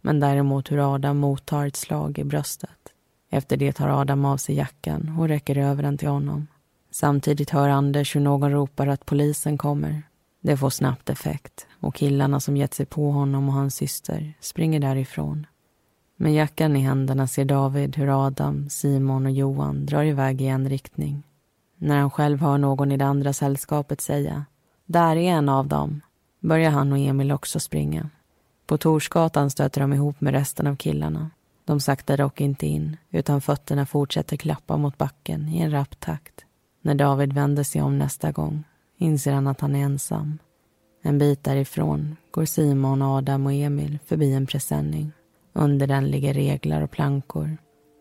men 0.00 0.20
däremot 0.20 0.72
hur 0.72 0.94
Adam 0.94 1.18
mottar 1.18 1.66
ett 1.66 1.76
slag 1.76 2.18
i 2.18 2.24
bröstet. 2.24 2.93
Efter 3.34 3.56
det 3.56 3.72
tar 3.72 3.88
Adam 3.88 4.24
av 4.24 4.36
sig 4.36 4.54
jackan 4.54 5.16
och 5.18 5.28
räcker 5.28 5.58
över 5.58 5.82
den 5.82 5.98
till 5.98 6.08
honom. 6.08 6.46
Samtidigt 6.90 7.50
hör 7.50 7.68
Anders 7.68 8.16
hur 8.16 8.20
någon 8.20 8.50
ropar 8.52 8.86
att 8.86 9.06
polisen 9.06 9.58
kommer. 9.58 10.02
Det 10.40 10.56
får 10.56 10.70
snabbt 10.70 11.10
effekt 11.10 11.66
och 11.80 11.94
killarna 11.94 12.40
som 12.40 12.56
gett 12.56 12.74
sig 12.74 12.86
på 12.86 13.10
honom 13.10 13.48
och 13.48 13.54
hans 13.54 13.74
syster 13.74 14.34
springer 14.40 14.80
därifrån. 14.80 15.46
Med 16.16 16.34
jackan 16.34 16.76
i 16.76 16.80
händerna 16.80 17.26
ser 17.26 17.44
David 17.44 17.96
hur 17.96 18.26
Adam, 18.26 18.68
Simon 18.70 19.26
och 19.26 19.32
Johan 19.32 19.86
drar 19.86 20.04
iväg 20.04 20.42
i 20.42 20.46
en 20.46 20.68
riktning. 20.68 21.22
När 21.76 22.00
han 22.00 22.10
själv 22.10 22.40
hör 22.40 22.58
någon 22.58 22.92
i 22.92 22.96
det 22.96 23.06
andra 23.06 23.32
sällskapet 23.32 24.00
säga 24.00 24.44
“Där 24.86 25.16
är 25.16 25.30
en 25.30 25.48
av 25.48 25.68
dem” 25.68 26.00
börjar 26.40 26.70
han 26.70 26.92
och 26.92 26.98
Emil 26.98 27.32
också 27.32 27.60
springa. 27.60 28.10
På 28.66 28.78
Torsgatan 28.78 29.50
stöter 29.50 29.80
de 29.80 29.92
ihop 29.92 30.20
med 30.20 30.32
resten 30.32 30.66
av 30.66 30.76
killarna. 30.76 31.30
De 31.64 31.80
saktar 31.80 32.16
dock 32.16 32.40
inte 32.40 32.66
in, 32.66 32.96
utan 33.10 33.40
fötterna 33.40 33.86
fortsätter 33.86 34.36
klappa 34.36 34.76
mot 34.76 34.98
backen 34.98 35.48
i 35.48 35.58
en 35.58 35.70
rapp 35.70 36.00
takt. 36.00 36.44
När 36.82 36.94
David 36.94 37.32
vänder 37.32 37.62
sig 37.62 37.82
om 37.82 37.98
nästa 37.98 38.32
gång 38.32 38.64
inser 38.98 39.32
han 39.32 39.46
att 39.46 39.60
han 39.60 39.76
är 39.76 39.84
ensam. 39.84 40.38
En 41.02 41.18
bit 41.18 41.44
därifrån 41.44 42.16
går 42.30 42.44
Simon, 42.44 43.02
Adam 43.02 43.46
och 43.46 43.52
Emil 43.52 43.98
förbi 44.06 44.32
en 44.32 44.46
presenning. 44.46 45.12
Under 45.52 45.86
den 45.86 46.10
ligger 46.10 46.34
reglar 46.34 46.82
och 46.82 46.90
plankor. 46.90 47.56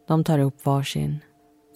De 0.08 0.24
tar 0.24 0.40
upp 0.40 0.66
varsin 0.66 1.20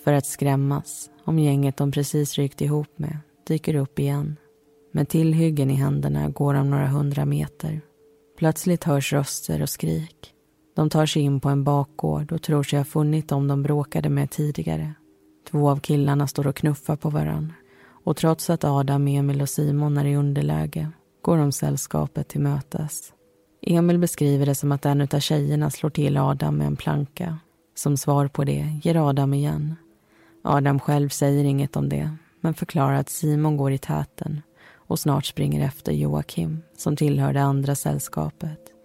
för 0.04 0.14
att 0.14 0.26
skrämmas 0.26 1.10
om 1.26 1.40
gänget 1.40 1.78
de 1.78 1.92
precis 1.92 2.36
rykt 2.36 2.62
ihop 2.62 3.00
med 3.00 3.18
dyker 3.48 3.76
upp 3.76 4.00
igen. 4.00 4.38
Med 4.92 5.10
tillhyggen 5.10 5.72
i 5.72 5.74
händerna 5.74 6.30
går 6.30 6.54
de 6.54 6.70
några 6.70 6.88
hundra 6.88 7.26
meter. 7.26 7.82
Plötsligt 8.38 8.84
hörs 8.84 9.14
röster 9.14 9.62
och 9.62 9.70
skrik. 9.70 10.34
De 10.78 10.90
tar 10.90 11.06
sig 11.06 11.22
in 11.22 11.40
på 11.40 11.50
en 11.50 11.64
bakgård 11.64 12.32
och 12.32 12.42
tror 12.42 12.64
sig 12.64 12.80
ha 12.80 12.84
funnit 12.84 13.28
dem 13.28 13.48
de 13.48 13.64
bråkade 13.64 14.10
med 14.10 14.30
tidigare. 14.32 14.94
Två 15.52 15.70
av 15.70 15.80
killarna 15.80 16.28
står 16.28 16.48
och 16.48 16.56
knuffar 16.56 16.96
på 16.96 17.10
varann. 17.10 17.54
Och 18.04 18.18
trots 18.18 18.50
att 18.50 18.64
Adam, 18.64 19.08
Emil 19.08 19.42
och 19.42 19.50
Simon 19.50 19.98
är 19.98 20.06
i 20.06 20.16
underläge 20.16 20.90
går 21.22 21.38
de 21.38 21.52
sällskapet 21.52 22.28
till 22.28 22.42
mötes. 22.42 23.14
Emil 23.62 23.98
beskriver 23.98 24.46
det 24.46 24.56
som 24.56 24.72
att 24.72 24.86
en 24.86 25.02
av 25.02 25.20
tjejerna 25.20 25.70
slår 25.70 25.90
till 25.90 26.18
Adam 26.18 26.58
med 26.58 26.68
en 26.68 26.76
planka. 26.76 27.38
Som 27.76 27.98
svar 27.98 28.28
på 28.28 28.44
det 28.44 28.80
ger 28.84 29.10
Adam 29.10 29.34
igen. 29.34 29.76
Adam 30.44 30.80
själv 30.80 31.10
säger 31.10 31.44
inget 31.44 31.76
om 31.76 31.90
det 31.90 32.12
men 32.42 32.54
förklarar 32.54 32.96
att 32.96 33.10
Simon 33.10 33.58
går 33.58 33.72
i 33.72 33.78
täten 33.78 34.42
och 34.76 35.00
snart 35.00 35.26
springer 35.26 35.66
efter 35.66 35.92
Joakim 35.92 36.62
som 36.78 36.96
tillhör 36.96 37.34
det 37.34 37.42
andra 37.42 37.76
sällskapet. 37.76 38.77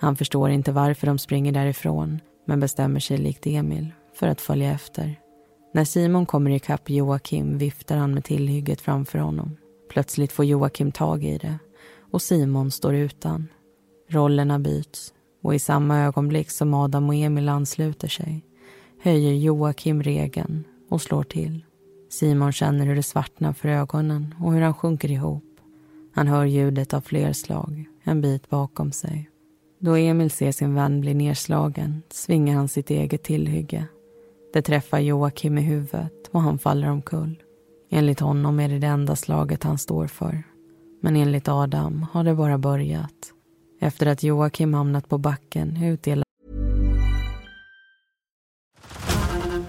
Han 0.00 0.16
förstår 0.16 0.50
inte 0.50 0.72
varför 0.72 1.06
de 1.06 1.18
springer 1.18 1.52
därifrån 1.52 2.20
men 2.46 2.60
bestämmer 2.60 3.00
sig 3.00 3.18
likt 3.18 3.46
Emil 3.46 3.88
för 4.14 4.26
att 4.26 4.40
följa 4.40 4.72
efter. 4.72 5.20
När 5.74 5.84
Simon 5.84 6.26
kommer 6.26 6.50
ikapp 6.50 6.90
Joakim 6.90 7.58
viftar 7.58 7.96
han 7.96 8.14
med 8.14 8.24
tillhygget 8.24 8.80
framför 8.80 9.18
honom. 9.18 9.56
Plötsligt 9.90 10.32
får 10.32 10.44
Joakim 10.44 10.92
tag 10.92 11.24
i 11.24 11.38
det 11.38 11.58
och 12.10 12.22
Simon 12.22 12.70
står 12.70 12.94
utan. 12.94 13.48
Rollerna 14.08 14.58
byts 14.58 15.14
och 15.42 15.54
i 15.54 15.58
samma 15.58 15.98
ögonblick 15.98 16.50
som 16.50 16.74
Adam 16.74 17.08
och 17.08 17.14
Emil 17.14 17.48
ansluter 17.48 18.08
sig 18.08 18.44
höjer 19.00 19.32
Joakim 19.32 20.02
regeln 20.02 20.64
och 20.88 21.02
slår 21.02 21.22
till. 21.22 21.64
Simon 22.10 22.52
känner 22.52 22.86
hur 22.86 22.96
det 22.96 23.02
svartnar 23.02 23.52
för 23.52 23.68
ögonen 23.68 24.34
och 24.40 24.52
hur 24.52 24.60
han 24.60 24.74
sjunker 24.74 25.10
ihop. 25.10 25.44
Han 26.14 26.26
hör 26.26 26.44
ljudet 26.44 26.94
av 26.94 27.00
fler 27.00 27.32
slag 27.32 27.84
en 28.04 28.20
bit 28.20 28.48
bakom 28.48 28.92
sig. 28.92 29.30
Då 29.80 29.96
Emil 29.96 30.30
ser 30.30 30.52
sin 30.52 30.74
vän 30.74 31.00
bli 31.00 31.14
nedslagen 31.14 32.02
svingar 32.10 32.54
han 32.56 32.68
sitt 32.68 32.90
eget 32.90 33.22
tillhygge. 33.22 33.86
Det 34.52 34.62
träffar 34.62 34.98
Joakim 34.98 35.58
i 35.58 35.60
huvudet 35.60 36.28
och 36.30 36.42
han 36.42 36.58
faller 36.58 36.90
omkull. 36.90 37.42
Enligt 37.90 38.20
honom 38.20 38.60
är 38.60 38.68
det 38.68 38.78
det 38.78 38.86
enda 38.86 39.16
slaget 39.16 39.62
han 39.62 39.78
står 39.78 40.06
för. 40.06 40.42
Men 41.00 41.16
enligt 41.16 41.48
Adam 41.48 42.06
har 42.12 42.24
det 42.24 42.34
bara 42.34 42.58
börjat. 42.58 43.32
Efter 43.80 44.06
att 44.06 44.22
Joakim 44.22 44.74
hamnat 44.74 45.08
på 45.08 45.18
backen 45.18 45.82
utdelar 45.82 46.24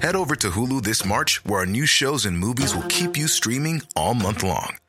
Head 0.02 0.16
over 0.16 0.36
to 0.36 0.48
Hulu 0.48 0.82
this 0.82 1.06
March 1.06 1.42
where 1.46 1.60
our 1.60 1.66
new 1.66 1.86
shows 1.86 2.26
and 2.26 2.38
movies 2.38 2.76
will 2.76 2.90
keep 2.90 3.18
you 3.18 3.28
streaming 3.28 3.82
all 3.96 4.14
month 4.14 4.44
long. 4.44 4.89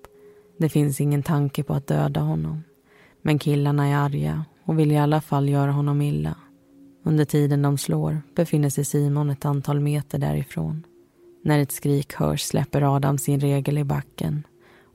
Det 0.61 0.69
finns 0.69 1.01
ingen 1.01 1.23
tanke 1.23 1.63
på 1.63 1.73
att 1.73 1.87
döda 1.87 2.19
honom. 2.19 2.63
Men 3.21 3.39
killarna 3.39 3.87
är 3.87 3.95
arga 3.95 4.45
och 4.65 4.79
vill 4.79 4.91
i 4.91 4.97
alla 4.97 5.21
fall 5.21 5.49
göra 5.49 5.71
honom 5.71 6.01
illa. 6.01 6.35
Under 7.03 7.25
tiden 7.25 7.61
de 7.61 7.77
slår 7.77 8.21
befinner 8.35 8.69
sig 8.69 8.85
Simon 8.85 9.29
ett 9.29 9.45
antal 9.45 9.79
meter 9.79 10.19
därifrån. 10.19 10.83
När 11.43 11.59
ett 11.59 11.71
skrik 11.71 12.13
hörs 12.13 12.41
släpper 12.41 12.95
Adam 12.95 13.17
sin 13.17 13.39
regel 13.39 13.77
i 13.77 13.83
backen 13.83 14.43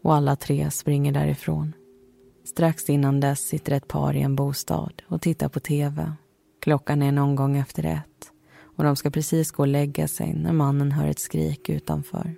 och 0.03 0.15
alla 0.15 0.37
tre 0.37 0.71
springer 0.71 1.13
därifrån. 1.13 1.73
Strax 2.45 2.91
innan 2.91 3.21
dess 3.21 3.41
sitter 3.41 3.73
ett 3.73 3.89
par 3.89 4.17
i 4.17 4.23
en 4.23 4.37
bostad 4.37 5.03
och 5.09 5.23
tittar 5.23 5.49
på 5.49 5.61
tv. 5.61 6.13
Klockan 6.61 7.03
är 7.03 7.13
någon 7.13 7.37
gång 7.37 7.57
efter 7.57 7.85
ett 7.85 8.31
och 8.77 8.85
de 8.85 8.97
ska 8.97 9.11
precis 9.11 9.51
gå 9.51 9.63
och 9.63 9.69
lägga 9.69 10.09
sig 10.09 10.35
när 10.35 10.53
mannen 10.53 10.93
hör 10.93 11.09
ett 11.09 11.19
skrik 11.19 11.69
utanför. 11.69 12.37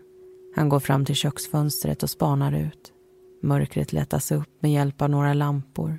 Han 0.56 0.68
går 0.68 0.80
fram 0.80 1.04
till 1.04 1.14
köksfönstret 1.14 2.02
och 2.02 2.10
spanar 2.10 2.52
ut. 2.52 2.92
Mörkret 3.42 3.92
lättas 3.92 4.32
upp 4.32 4.62
med 4.62 4.72
hjälp 4.72 5.02
av 5.02 5.10
några 5.10 5.34
lampor 5.34 5.98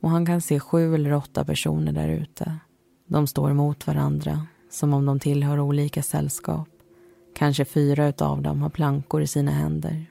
och 0.00 0.10
han 0.10 0.26
kan 0.26 0.40
se 0.40 0.60
sju 0.60 0.94
eller 0.94 1.12
åtta 1.12 1.44
personer 1.44 1.92
där 1.92 2.08
ute. 2.08 2.56
De 3.06 3.26
står 3.26 3.52
mot 3.52 3.86
varandra, 3.86 4.46
som 4.70 4.94
om 4.94 5.06
de 5.06 5.20
tillhör 5.20 5.60
olika 5.60 6.02
sällskap. 6.02 6.68
Kanske 7.34 7.64
fyra 7.64 8.12
av 8.18 8.42
dem 8.42 8.62
har 8.62 8.70
plankor 8.70 9.22
i 9.22 9.26
sina 9.26 9.50
händer. 9.50 10.06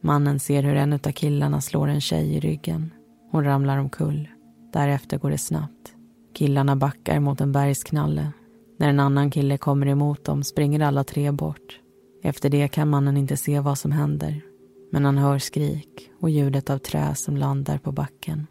Mannen 0.00 0.40
ser 0.40 0.62
hur 0.62 0.76
en 0.76 0.92
av 0.92 0.98
killarna 0.98 1.60
slår 1.60 1.88
en 1.88 2.00
tjej 2.00 2.34
i 2.34 2.40
ryggen. 2.40 2.90
Hon 3.30 3.44
ramlar 3.44 3.78
omkull. 3.78 4.28
Därefter 4.72 5.18
går 5.18 5.30
det 5.30 5.38
snabbt. 5.38 5.94
Killarna 6.34 6.76
backar 6.76 7.20
mot 7.20 7.40
en 7.40 7.52
bergsknalle. 7.52 8.32
När 8.76 8.88
en 8.88 9.00
annan 9.00 9.30
kille 9.30 9.58
kommer 9.58 9.86
emot 9.86 10.24
dem 10.24 10.42
springer 10.42 10.80
alla 10.80 11.04
tre 11.04 11.30
bort. 11.30 11.80
Efter 12.22 12.50
det 12.50 12.68
kan 12.68 12.90
mannen 12.90 13.16
inte 13.16 13.36
se 13.36 13.60
vad 13.60 13.78
som 13.78 13.92
händer. 13.92 14.42
Men 14.94 15.04
han 15.04 15.18
hör 15.18 15.38
skrik 15.38 16.10
och 16.20 16.30
ljudet 16.30 16.70
av 16.70 16.78
trä 16.78 17.14
som 17.14 17.36
landar 17.36 17.78
på 17.78 17.92
backen. 17.92 18.46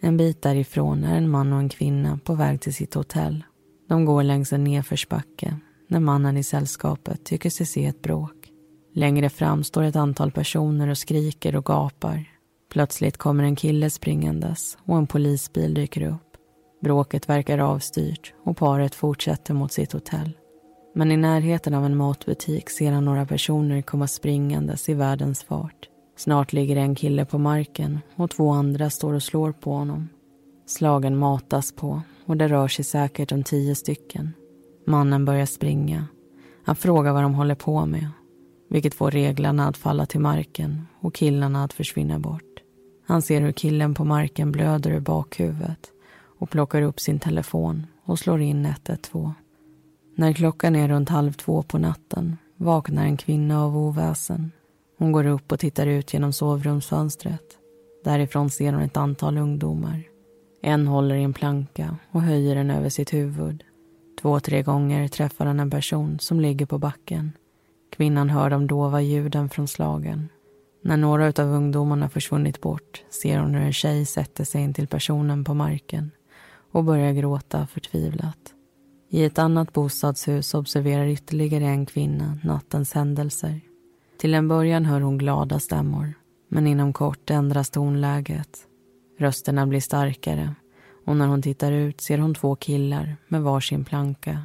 En 0.00 0.16
bit 0.16 0.42
därifrån 0.42 1.04
är 1.04 1.16
en 1.16 1.30
man 1.30 1.52
och 1.52 1.58
en 1.58 1.68
kvinna 1.68 2.18
på 2.24 2.34
väg 2.34 2.60
till 2.60 2.74
sitt 2.74 2.94
hotell. 2.94 3.44
De 3.88 4.04
går 4.04 4.22
längs 4.22 4.52
en 4.52 4.64
nedförsbacke 4.64 5.56
när 5.88 6.00
mannen 6.00 6.36
i 6.36 6.42
sällskapet 6.42 7.24
tycker 7.24 7.50
sig 7.50 7.66
se 7.66 7.86
ett 7.86 8.02
bråk. 8.02 8.48
Längre 8.94 9.30
fram 9.30 9.64
står 9.64 9.82
ett 9.82 9.96
antal 9.96 10.32
personer 10.32 10.88
och 10.88 10.98
skriker 10.98 11.56
och 11.56 11.64
gapar. 11.64 12.24
Plötsligt 12.72 13.16
kommer 13.16 13.44
en 13.44 13.56
kille 13.56 13.90
springandes 13.90 14.78
och 14.84 14.96
en 14.96 15.06
polisbil 15.06 15.74
dyker 15.74 16.02
upp. 16.02 16.36
Bråket 16.82 17.28
verkar 17.28 17.58
avstyrt 17.58 18.34
och 18.44 18.56
paret 18.56 18.94
fortsätter 18.94 19.54
mot 19.54 19.72
sitt 19.72 19.92
hotell. 19.92 20.32
Men 20.94 21.12
i 21.12 21.16
närheten 21.16 21.74
av 21.74 21.84
en 21.84 21.96
matbutik 21.96 22.70
ser 22.70 22.92
han 22.92 23.04
några 23.04 23.26
personer 23.26 23.82
komma 23.82 24.06
springandes 24.06 24.88
i 24.88 24.94
världens 24.94 25.42
fart. 25.42 25.88
Snart 26.16 26.52
ligger 26.52 26.76
en 26.76 26.94
kille 26.94 27.24
på 27.24 27.38
marken 27.38 28.00
och 28.16 28.30
två 28.30 28.50
andra 28.50 28.90
står 28.90 29.14
och 29.14 29.22
slår 29.22 29.52
på 29.52 29.72
honom. 29.72 30.08
Slagen 30.66 31.16
matas 31.16 31.72
på 31.72 32.02
och 32.26 32.36
det 32.36 32.48
rör 32.48 32.68
sig 32.68 32.84
säkert 32.84 33.32
om 33.32 33.42
tio 33.42 33.74
stycken. 33.74 34.34
Mannen 34.86 35.24
börjar 35.24 35.46
springa. 35.46 36.06
Han 36.64 36.76
frågar 36.76 37.12
vad 37.12 37.22
de 37.22 37.34
håller 37.34 37.54
på 37.54 37.86
med 37.86 38.06
vilket 38.68 38.94
får 38.94 39.10
reglarna 39.10 39.68
att 39.68 39.76
falla 39.76 40.06
till 40.06 40.20
marken 40.20 40.86
och 41.00 41.14
killarna 41.14 41.64
att 41.64 41.72
försvinna 41.72 42.18
bort. 42.18 42.42
Han 43.06 43.22
ser 43.22 43.40
hur 43.40 43.52
killen 43.52 43.94
på 43.94 44.04
marken 44.04 44.52
blöder 44.52 44.90
ur 44.90 45.00
bakhuvudet 45.00 45.92
och 46.38 46.50
plockar 46.50 46.82
upp 46.82 47.00
sin 47.00 47.18
telefon 47.18 47.86
och 48.04 48.18
slår 48.18 48.40
in 48.40 48.66
112. 48.66 49.32
När 50.18 50.32
klockan 50.32 50.76
är 50.76 50.88
runt 50.88 51.08
halv 51.08 51.32
två 51.32 51.62
på 51.62 51.78
natten 51.78 52.36
vaknar 52.56 53.04
en 53.04 53.16
kvinna 53.16 53.64
av 53.64 53.76
oväsen. 53.76 54.52
Hon 54.98 55.12
går 55.12 55.26
upp 55.26 55.52
och 55.52 55.60
tittar 55.60 55.86
ut 55.86 56.12
genom 56.12 56.32
sovrumsfönstret. 56.32 57.42
Därifrån 58.04 58.50
ser 58.50 58.72
hon 58.72 58.82
ett 58.82 58.96
antal 58.96 59.38
ungdomar. 59.38 60.02
En 60.62 60.86
håller 60.86 61.14
i 61.14 61.22
en 61.22 61.32
planka 61.32 61.96
och 62.10 62.22
höjer 62.22 62.54
den 62.54 62.70
över 62.70 62.88
sitt 62.88 63.12
huvud. 63.12 63.64
Två, 64.22 64.40
tre 64.40 64.62
gånger 64.62 65.08
träffar 65.08 65.46
han 65.46 65.60
en 65.60 65.70
person 65.70 66.18
som 66.20 66.40
ligger 66.40 66.66
på 66.66 66.78
backen. 66.78 67.32
Kvinnan 67.96 68.30
hör 68.30 68.50
de 68.50 68.66
dova 68.66 69.00
ljuden 69.00 69.48
från 69.48 69.68
slagen. 69.68 70.28
När 70.82 70.96
några 70.96 71.26
av 71.26 71.48
ungdomarna 71.48 72.08
försvunnit 72.08 72.60
bort 72.60 73.02
ser 73.22 73.38
hon 73.38 73.54
hur 73.54 73.62
en 73.62 73.72
tjej 73.72 74.06
sätter 74.06 74.44
sig 74.44 74.62
in 74.62 74.74
till 74.74 74.88
personen 74.88 75.44
på 75.44 75.54
marken 75.54 76.10
och 76.72 76.84
börjar 76.84 77.12
gråta 77.12 77.66
förtvivlat. 77.66 78.54
I 79.10 79.24
ett 79.24 79.38
annat 79.38 79.72
bostadshus 79.72 80.54
observerar 80.54 81.06
ytterligare 81.06 81.64
en 81.64 81.86
kvinna 81.86 82.38
nattens 82.44 82.92
händelser. 82.92 83.60
Till 84.18 84.34
en 84.34 84.48
början 84.48 84.84
hör 84.84 85.00
hon 85.00 85.18
glada 85.18 85.60
stämmor, 85.60 86.14
men 86.48 86.66
inom 86.66 86.92
kort 86.92 87.30
ändras 87.30 87.70
tonläget. 87.70 88.58
Rösterna 89.18 89.66
blir 89.66 89.80
starkare 89.80 90.54
och 91.06 91.16
när 91.16 91.26
hon 91.26 91.42
tittar 91.42 91.72
ut 91.72 92.00
ser 92.00 92.18
hon 92.18 92.34
två 92.34 92.56
killar 92.56 93.16
med 93.28 93.42
varsin 93.42 93.84
planka. 93.84 94.42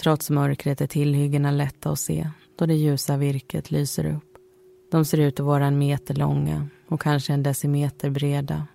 Trots 0.00 0.30
mörkret 0.30 0.80
är 0.80 0.86
tillhyggena 0.86 1.50
lätta 1.50 1.90
att 1.90 1.98
se 1.98 2.30
då 2.58 2.66
det 2.66 2.74
ljusa 2.74 3.16
virket 3.16 3.70
lyser 3.70 4.14
upp. 4.14 4.36
De 4.90 5.04
ser 5.04 5.18
ut 5.18 5.40
att 5.40 5.46
vara 5.46 5.66
en 5.66 5.78
meter 5.78 6.14
långa 6.14 6.68
och 6.88 7.00
kanske 7.00 7.32
en 7.32 7.42
decimeter 7.42 8.10
breda. 8.10 8.66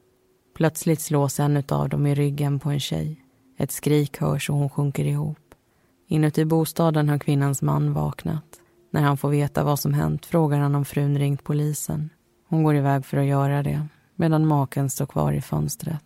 Plötsligt 0.56 1.02
slås 1.02 1.40
en 1.40 1.64
av 1.70 1.90
dem 1.90 2.08
i 2.08 2.16
ryggen 2.16 2.60
på 2.60 2.70
en 2.70 2.80
tjej. 2.80 3.21
Ett 3.62 3.72
skrik 3.72 4.18
hörs 4.18 4.50
och 4.50 4.56
hon 4.56 4.70
sjunker 4.70 5.06
ihop. 5.06 5.56
Inuti 6.08 6.46
bostaden 6.46 7.10
har 7.10 7.18
kvinnans 7.18 7.62
man 7.62 7.94
vaknat. 7.94 8.44
När 8.92 9.02
han 9.02 9.18
får 9.18 9.30
veta 9.30 9.64
vad 9.64 9.80
som 9.80 9.94
hänt 9.94 10.26
frågar 10.26 10.60
han 10.60 10.76
om 10.76 10.86
frun 10.86 11.18
ringt 11.18 11.44
polisen. 11.44 12.10
Hon 12.48 12.64
går 12.64 12.76
iväg 12.76 13.06
för 13.06 13.18
att 13.18 13.26
göra 13.26 13.64
det 13.64 13.88
medan 14.16 14.48
maken 14.48 14.90
står 14.90 15.06
kvar 15.06 15.34
i 15.34 15.42
fönstret. 15.42 16.04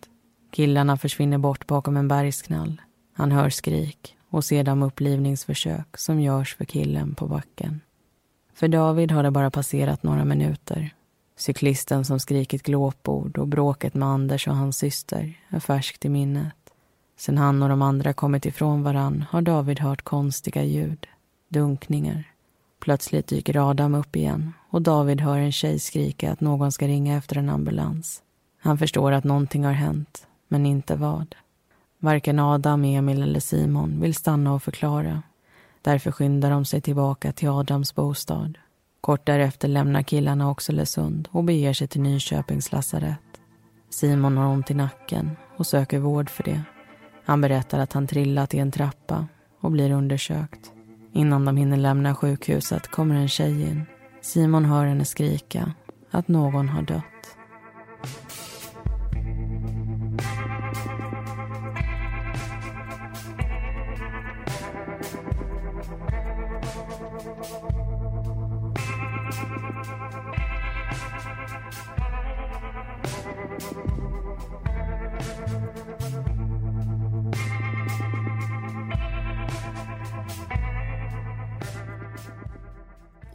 Killarna 0.52 0.98
försvinner 0.98 1.38
bort 1.38 1.68
bakom 1.68 1.98
en 1.98 2.08
bergsknall. 2.08 2.82
Han 3.14 3.32
hör 3.32 3.50
skrik 3.50 4.18
och 4.30 4.46
ser 4.46 4.64
de 4.64 4.84
upplivningsförsök 4.84 5.98
som 5.98 6.22
görs 6.22 6.56
för 6.56 6.66
killen 6.66 7.16
på 7.16 7.28
backen. 7.28 7.82
För 8.54 8.68
David 8.68 9.12
har 9.12 9.24
det 9.24 9.32
bara 9.32 9.52
passerat 9.52 10.04
några 10.04 10.26
minuter. 10.26 10.94
Cyklisten 11.38 12.06
som 12.06 12.20
skrikit 12.20 12.64
glåpord 12.64 13.38
och 13.38 13.48
bråket 13.48 13.94
med 13.94 14.08
Anders 14.08 14.48
och 14.48 14.56
hans 14.56 14.78
syster 14.78 15.34
är 15.50 15.60
färskt 15.60 16.06
i 16.06 16.10
minnet. 16.10 16.65
Sen 17.18 17.38
han 17.38 17.64
och 17.64 17.70
de 17.70 17.82
andra 17.82 18.14
kommit 18.14 18.46
ifrån 18.46 18.84
varann 18.84 19.26
har 19.30 19.42
David 19.42 19.80
hört 19.80 20.02
konstiga 20.02 20.64
ljud, 20.64 21.08
dunkningar. 21.50 22.24
Plötsligt 22.80 23.28
dyker 23.28 23.70
Adam 23.70 23.96
upp 23.96 24.16
igen 24.16 24.54
och 24.70 24.82
David 24.82 25.22
hör 25.22 25.38
en 25.38 25.52
tjej 25.52 25.80
skrika 25.80 26.32
att 26.32 26.42
någon 26.42 26.72
ska 26.72 26.88
ringa 26.88 27.18
efter 27.18 27.38
en 27.38 27.50
ambulans. 27.50 28.22
Han 28.62 28.78
förstår 28.78 29.12
att 29.12 29.24
någonting 29.24 29.66
har 29.66 29.74
hänt, 29.74 30.28
men 30.48 30.66
inte 30.66 30.96
vad. 30.96 31.36
Varken 32.00 32.40
Adam, 32.40 32.86
Emil 32.86 33.22
eller 33.22 33.40
Simon 33.40 34.02
vill 34.02 34.16
stanna 34.16 34.54
och 34.54 34.64
förklara. 34.64 35.24
Därför 35.82 36.12
skyndar 36.12 36.52
de 36.52 36.66
sig 36.66 36.82
tillbaka 36.82 37.32
till 37.32 37.50
Adams 37.50 37.96
bostad. 37.96 38.58
Kort 39.02 39.26
därefter 39.26 39.68
lämnar 39.68 40.02
killarna 40.02 40.50
Oxelösund 40.50 41.28
och 41.32 41.44
beger 41.44 41.74
sig 41.74 41.88
till 41.88 42.02
Nyköpings 42.02 42.72
lasarett. 42.72 43.20
Simon 43.90 44.38
har 44.38 44.48
ont 44.48 44.72
i 44.72 44.74
nacken 44.74 45.32
och 45.58 45.68
söker 45.68 46.00
vård 46.00 46.30
för 46.30 46.44
det. 46.44 46.62
Han 47.26 47.42
berättar 47.42 47.80
att 47.80 47.94
han 47.94 48.08
trillat 48.08 48.54
i 48.54 48.60
en 48.60 48.72
trappa 48.72 49.28
och 49.62 49.72
blir 49.72 49.92
undersökt. 49.92 50.72
Innan 51.14 51.46
de 51.46 51.58
hinner 51.58 51.78
lämna 51.78 52.16
sjukhuset 52.16 52.88
kommer 52.88 53.16
en 53.16 53.28
tjej 53.28 53.62
in. 53.62 53.86
Simon 54.22 54.66
hör 54.66 54.86
henne 54.86 55.06
skrika 55.06 55.74
att 56.12 56.28
någon 56.28 56.70
har 56.70 56.82
dött. 56.82 57.02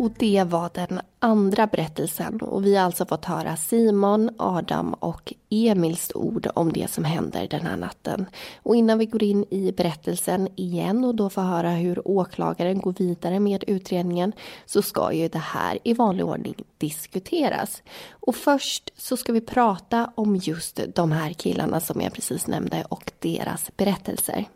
Och 0.01 0.11
det 0.19 0.45
var 0.47 0.71
den 0.75 1.01
andra 1.19 1.67
berättelsen 1.67 2.41
och 2.41 2.67
vi 2.67 2.77
har 2.77 2.85
alltså 2.85 3.07
fått 3.07 3.25
höra 3.25 3.57
Simon, 3.57 4.31
Adam 4.39 4.95
och 4.95 5.33
Emils 5.51 6.13
ord 6.15 6.49
om 6.55 6.73
det 6.73 6.91
som 6.91 7.05
händer 7.05 7.49
den 7.49 7.67
här 7.67 7.77
natten. 7.77 8.27
Och 8.63 8.77
innan 8.77 8.99
vi 8.99 9.07
går 9.07 9.23
in 9.23 9.45
i 9.51 9.73
berättelsen 9.73 10.49
igen 10.57 11.05
och 11.05 11.15
då 11.15 11.31
får 11.31 11.43
höra 11.43 11.71
hur 11.71 12.09
åklagaren 12.09 12.81
går 12.81 12.93
vidare 12.93 13.41
med 13.41 13.65
utredningen 13.67 14.33
så 14.67 14.83
ska 14.83 15.13
ju 15.13 15.29
det 15.29 15.39
här 15.39 15.79
i 15.85 15.95
vanlig 15.95 16.27
ordning 16.27 16.55
diskuteras. 16.79 17.83
Och 18.11 18.37
först 18.37 18.91
så 18.97 19.17
ska 19.17 19.33
vi 19.33 19.41
prata 19.41 20.13
om 20.15 20.37
just 20.37 20.81
de 20.95 21.13
här 21.13 21.33
killarna 21.33 21.81
som 21.81 22.01
jag 22.01 22.13
precis 22.13 22.47
nämnde 22.47 22.85
och 22.89 23.13
deras 23.19 23.71
berättelser. 23.77 24.49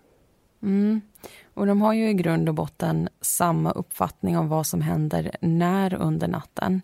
Mm. 0.63 1.01
Och 1.55 1.67
de 1.67 1.83
har 1.83 1.93
ju 1.93 2.09
i 2.09 2.15
grund 2.15 2.49
och 2.49 2.55
botten 2.55 3.09
samma 3.21 3.71
uppfattning 3.71 4.39
om 4.39 4.49
vad 4.49 4.67
som 4.67 4.81
händer 4.81 5.37
när 5.41 5.95
under 5.95 6.29
natten. 6.29 6.83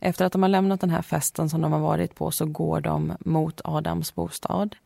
Efter 0.00 0.24
att 0.24 0.32
de 0.32 0.42
har 0.42 0.48
lämnat 0.48 0.80
den 0.80 0.90
här 0.90 1.02
festen 1.02 1.50
som 1.50 1.60
de 1.60 1.72
har 1.72 1.80
varit 1.80 2.14
på 2.14 2.30
så 2.30 2.46
går 2.46 2.80
de 2.80 3.12
mot 3.20 3.60
Adams 3.64 4.14
bostad. 4.14 4.76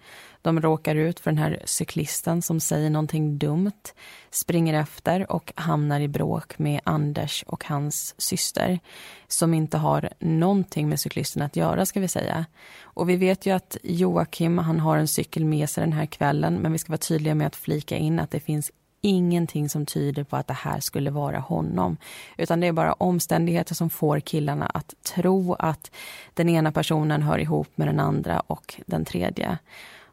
De 0.43 0.61
råkar 0.61 0.95
ut 0.95 1.21
för 1.21 1.31
den 1.31 1.39
här 1.39 1.63
cyklisten 1.65 2.43
som 2.43 2.61
säger 2.61 2.91
någonting 2.91 3.39
dumt, 3.39 3.83
springer 4.31 4.75
efter 4.75 5.33
och 5.33 5.53
hamnar 5.57 6.01
i 6.01 6.09
bråk 6.09 6.59
med 6.59 6.81
Anders 6.85 7.45
och 7.47 7.65
hans 7.65 8.15
syster 8.19 8.81
som 9.29 9.55
inte 9.55 9.79
har 9.79 10.09
någonting 10.19 10.89
med 10.89 11.01
cyklisten 11.01 11.43
att 11.43 11.57
göra 11.57 11.87
ska 11.87 12.01
vi 12.01 12.09
säga. 12.09 12.47
Och 12.83 13.09
vi 13.09 13.17
vet 13.17 13.47
ju 13.47 13.51
att 13.51 13.77
Joakim 13.83 14.59
han 14.59 14.81
har 14.81 14.97
en 14.97 15.09
cykel 15.09 15.45
med 15.45 15.71
sig 15.71 15.85
den 15.85 15.93
här 15.93 16.07
kvällen 16.07 16.55
men 16.55 16.73
vi 16.73 16.79
ska 16.79 16.93
vara 16.93 16.99
tydliga 16.99 17.35
med 17.35 17.47
att 17.47 17.57
flika 17.57 17.97
in 17.97 18.21
att 18.21 18.31
det 18.31 18.41
finns 18.41 18.71
ingenting 19.03 19.69
som 19.69 19.87
tyder 19.87 20.25
på 20.25 20.37
att 20.37 20.47
det 20.47 20.55
här 20.55 20.81
skulle 20.81 21.11
vara 21.11 21.39
honom. 21.39 21.97
Utan 22.37 22.61
det 22.61 22.67
är 22.67 22.73
bara 22.73 22.93
omständigheter 22.93 23.75
som 23.75 23.91
får 23.91 24.21
killarna 24.21 24.67
att 24.67 24.95
tro 25.03 25.55
att 25.55 25.91
den 26.35 26.49
ena 26.49 26.73
personen 26.73 27.23
hör 27.23 27.39
ihop 27.39 27.69
med 27.75 27.89
den 27.89 28.01
andra 28.01 28.41
och 28.41 28.75
den 28.87 29.05
tredje. 29.05 29.59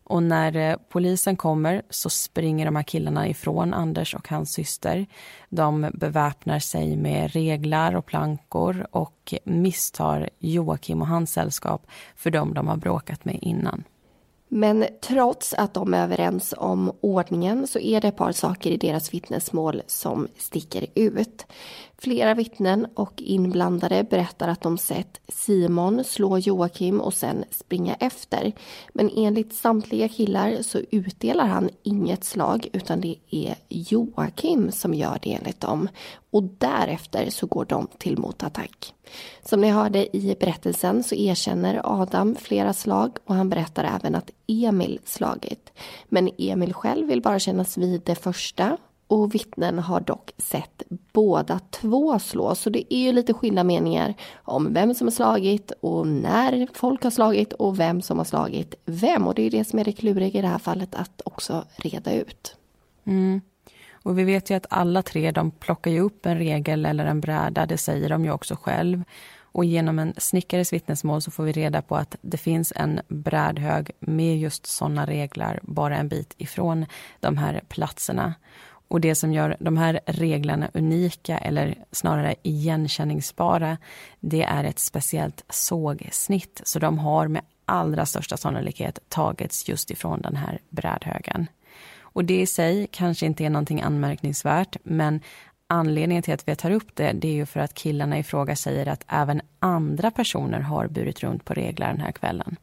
Och 0.04 0.23
när 0.23 0.56
eh, 0.56 0.78
polisen 0.89 1.36
kommer 1.36 1.82
så 1.89 2.10
springer 2.10 2.65
de 2.65 2.75
här 2.75 2.84
killarna 2.84 3.28
ifrån 3.28 3.73
Anders 3.73 4.15
och 4.15 4.30
hans 4.30 4.54
syster. 4.54 5.06
De 5.49 5.91
beväpnar 5.93 6.60
sig 6.60 6.95
med 6.95 7.32
reglar 7.34 7.95
och 7.95 8.06
plankor 8.06 8.88
och 8.91 9.34
misstar 9.43 10.30
Joakim 10.39 11.02
och 11.02 11.08
hans 11.08 11.32
sällskap 11.32 11.88
för 12.15 12.32
dem 12.32 12.54
de 12.54 12.67
har 12.67 12.78
bråkat 12.78 13.25
med 13.25 13.39
innan. 13.41 13.84
Men 14.52 14.86
trots 15.02 15.54
att 15.54 15.74
de 15.74 15.94
är 15.94 16.04
överens 16.04 16.54
om 16.58 16.92
ordningen 17.02 17.68
så 17.68 17.80
är 17.80 18.02
det 18.02 18.08
ett 18.08 18.18
par 18.18 18.32
saker 18.32 18.72
i 18.72 18.78
deras 18.78 19.14
vittnesmål 19.14 19.82
som 19.88 20.28
sticker 20.38 20.86
ut. 20.96 21.46
Flera 22.02 22.34
vittnen 22.34 22.88
och 22.94 23.14
inblandade 23.18 24.04
berättar 24.04 24.48
att 24.48 24.62
de 24.62 24.78
sett 24.78 25.20
Simon 25.28 26.04
slå 26.04 26.38
Joakim 26.38 27.02
och 27.02 27.14
sen 27.14 27.44
springa 27.52 27.96
efter. 27.96 28.52
Men 28.94 29.10
enligt 29.16 29.54
samtliga 29.54 30.10
killar 30.10 30.62
så 30.62 30.80
utdelar 30.92 31.46
han 31.46 31.70
inget 31.84 32.24
slag 32.24 32.68
utan 32.74 33.02
det 33.02 33.16
är 33.30 33.56
Joakim 33.70 34.72
som 34.72 34.94
gör 34.94 35.20
det 35.22 35.34
enligt 35.34 35.62
dem. 35.62 35.88
Och 36.32 36.44
därefter 36.44 37.30
så 37.30 37.48
går 37.48 37.66
de 37.66 37.88
till 37.98 38.18
motattack. 38.18 38.94
Som 39.46 39.62
ni 39.62 39.70
hörde 39.70 40.18
i 40.18 40.36
berättelsen 40.40 41.04
så 41.04 41.16
erkänner 41.16 41.82
Adam 41.84 42.36
flera 42.36 42.74
slag 42.74 43.18
och 43.26 43.36
han 43.36 43.50
berättar 43.50 43.84
även 43.96 44.16
att 44.16 44.32
Emil 44.48 45.00
slagit. 45.06 45.72
Men 46.10 46.30
Emil 46.38 46.74
själv 46.74 47.08
vill 47.08 47.22
bara 47.22 47.40
kännas 47.40 47.78
vid 47.78 48.02
det 48.06 48.16
första 48.16 48.78
och 49.10 49.36
vittnen 49.36 49.80
har 49.80 50.00
dock 50.00 50.32
sett 50.38 50.84
båda 51.13 51.60
två 51.60 52.19
slå. 52.19 52.56
Så 52.56 52.69
det 52.69 52.93
är 52.93 53.00
ju 53.00 53.12
lite 53.12 53.34
skilda 53.34 53.63
meningar 53.63 54.13
om 54.43 54.74
vem 54.74 54.93
som 54.93 55.08
har 55.08 55.12
slagit 55.12 55.72
och 55.82 56.08
när 56.08 56.67
folk 56.74 57.04
har 57.04 57.12
slagit 57.12 57.54
och 57.54 57.80
vem 57.80 58.02
som 58.02 58.17
har 58.17 58.26
slagit 58.26 58.76
vem. 58.86 59.28
Och 59.28 59.36
det 59.36 59.41
är 59.41 59.52
det 59.52 59.63
som 59.63 59.80
är 59.80 59.84
det 59.84 59.91
kluriga 59.91 60.39
i 60.39 60.41
det 60.41 60.48
här 60.48 60.58
fallet 60.58 60.95
att 60.95 61.22
också 61.26 61.63
reda 61.76 62.13
ut. 62.13 62.56
Mm. 63.06 63.41
Och 63.91 64.19
vi 64.19 64.24
vet 64.24 64.50
ju 64.50 64.56
att 64.56 64.65
alla 64.69 65.02
tre 65.02 65.32
de 65.32 65.52
plockar 65.52 65.91
ju 65.91 66.00
upp 66.00 66.26
en 66.26 66.38
regel 66.38 66.86
eller 66.86 67.06
en 67.06 67.22
bräda, 67.22 67.65
det 67.65 67.78
säger 67.78 68.10
de 68.10 68.26
ju 68.26 68.32
också 68.32 68.56
själv. 68.56 69.04
Och 69.52 69.65
genom 69.65 70.00
en 70.00 70.13
snickares 70.17 70.74
vittnesmål 70.74 71.22
så 71.22 71.32
får 71.32 71.43
vi 71.43 71.52
reda 71.52 71.82
på 71.82 71.95
att 71.95 72.15
det 72.22 72.38
finns 72.38 72.74
en 72.76 73.02
brädhög 73.08 73.91
med 74.00 74.39
just 74.39 74.65
sådana 74.65 75.06
regler 75.06 75.60
bara 75.63 75.98
en 75.98 76.10
bit 76.10 76.34
ifrån 76.38 76.86
de 77.19 77.38
här 77.38 77.62
platserna. 77.69 78.34
Och 78.89 79.02
det 79.02 79.15
som 79.15 79.34
gör 79.34 79.58
de 79.60 79.78
här 79.78 79.99
reglerna 80.06 80.69
unika 80.73 81.38
eller 81.38 81.75
snarare 81.91 82.36
igenkänningsbara 82.43 83.78
det 84.19 84.43
är 84.43 84.63
ett 84.63 84.80
speciellt 84.80 85.43
sågsnitt. 85.49 86.62
Så 86.63 86.80
de 86.80 86.99
har 86.99 87.28
med 87.28 87.41
allra 87.65 88.06
största 88.06 88.38
sannolikhet 88.38 88.99
tagits 89.10 89.69
just 89.69 89.91
ifrån 89.91 90.21
den 90.21 90.36
här 90.36 90.60
brädhögen. 90.69 91.47
Och 91.99 92.25
det 92.25 92.41
i 92.41 92.45
sig 92.45 92.88
kanske 92.91 93.25
inte 93.25 93.45
är 93.45 93.49
någonting 93.49 93.82
anmärkningsvärt 93.82 94.78
men 94.84 95.21
Anledningen 95.71 96.23
till 96.23 96.34
att 96.34 96.47
vi 96.47 96.56
tar 96.56 96.71
upp 96.71 96.95
det, 96.95 97.12
det 97.12 97.28
är 97.28 97.34
ju 97.34 97.45
för 97.45 97.60
att 97.60 97.73
killarna 97.73 98.17
i 98.17 98.23
fråga 98.23 98.56
säger 98.56 98.88
att 98.88 99.06
även 99.08 99.41
andra 99.60 100.12
personer 100.12 100.60
har 100.60 100.88
burit 100.88 101.23
runt 101.23 101.45
på 101.45 101.54
reglar 101.54 101.88
den 101.88 102.02
här 102.02 102.12
kvällen. 102.12 102.56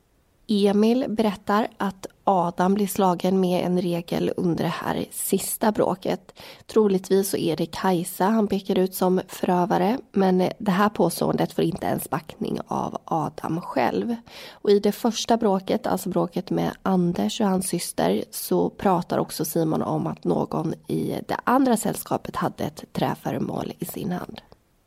Emil 0.48 1.04
berättar 1.08 1.68
att 1.76 2.06
Adam 2.24 2.74
blir 2.74 2.86
slagen 2.86 3.40
med 3.40 3.66
en 3.66 3.80
regel 3.80 4.32
under 4.36 4.64
det 4.64 4.70
här 4.70 5.04
sista 5.10 5.72
bråket. 5.72 6.32
Troligtvis 6.66 7.30
så 7.30 7.36
är 7.36 7.56
det 7.56 7.66
Kajsa 7.66 8.24
han 8.24 8.46
pekar 8.46 8.78
ut 8.78 8.94
som 8.94 9.20
förövare 9.28 9.98
men 10.12 10.38
det 10.58 10.70
här 10.70 10.88
påståendet 10.88 11.52
får 11.52 11.64
inte 11.64 11.86
ens 11.86 12.10
backning 12.10 12.58
av 12.66 12.98
Adam 13.04 13.60
själv. 13.60 14.16
Och 14.50 14.70
i 14.70 14.78
det 14.78 14.92
första 14.92 15.36
bråket, 15.36 15.86
alltså 15.86 16.08
bråket 16.08 16.50
med 16.50 16.70
Anders 16.82 17.40
och 17.40 17.46
hans 17.46 17.68
syster 17.68 18.24
så 18.30 18.70
pratar 18.70 19.18
också 19.18 19.44
Simon 19.44 19.82
om 19.82 20.06
att 20.06 20.24
någon 20.24 20.74
i 20.86 21.20
det 21.28 21.36
andra 21.44 21.76
sällskapet 21.76 22.36
hade 22.36 22.64
ett 22.64 22.84
träföremål 22.92 23.72
i 23.78 23.84
sin 23.84 24.12
hand. 24.12 24.40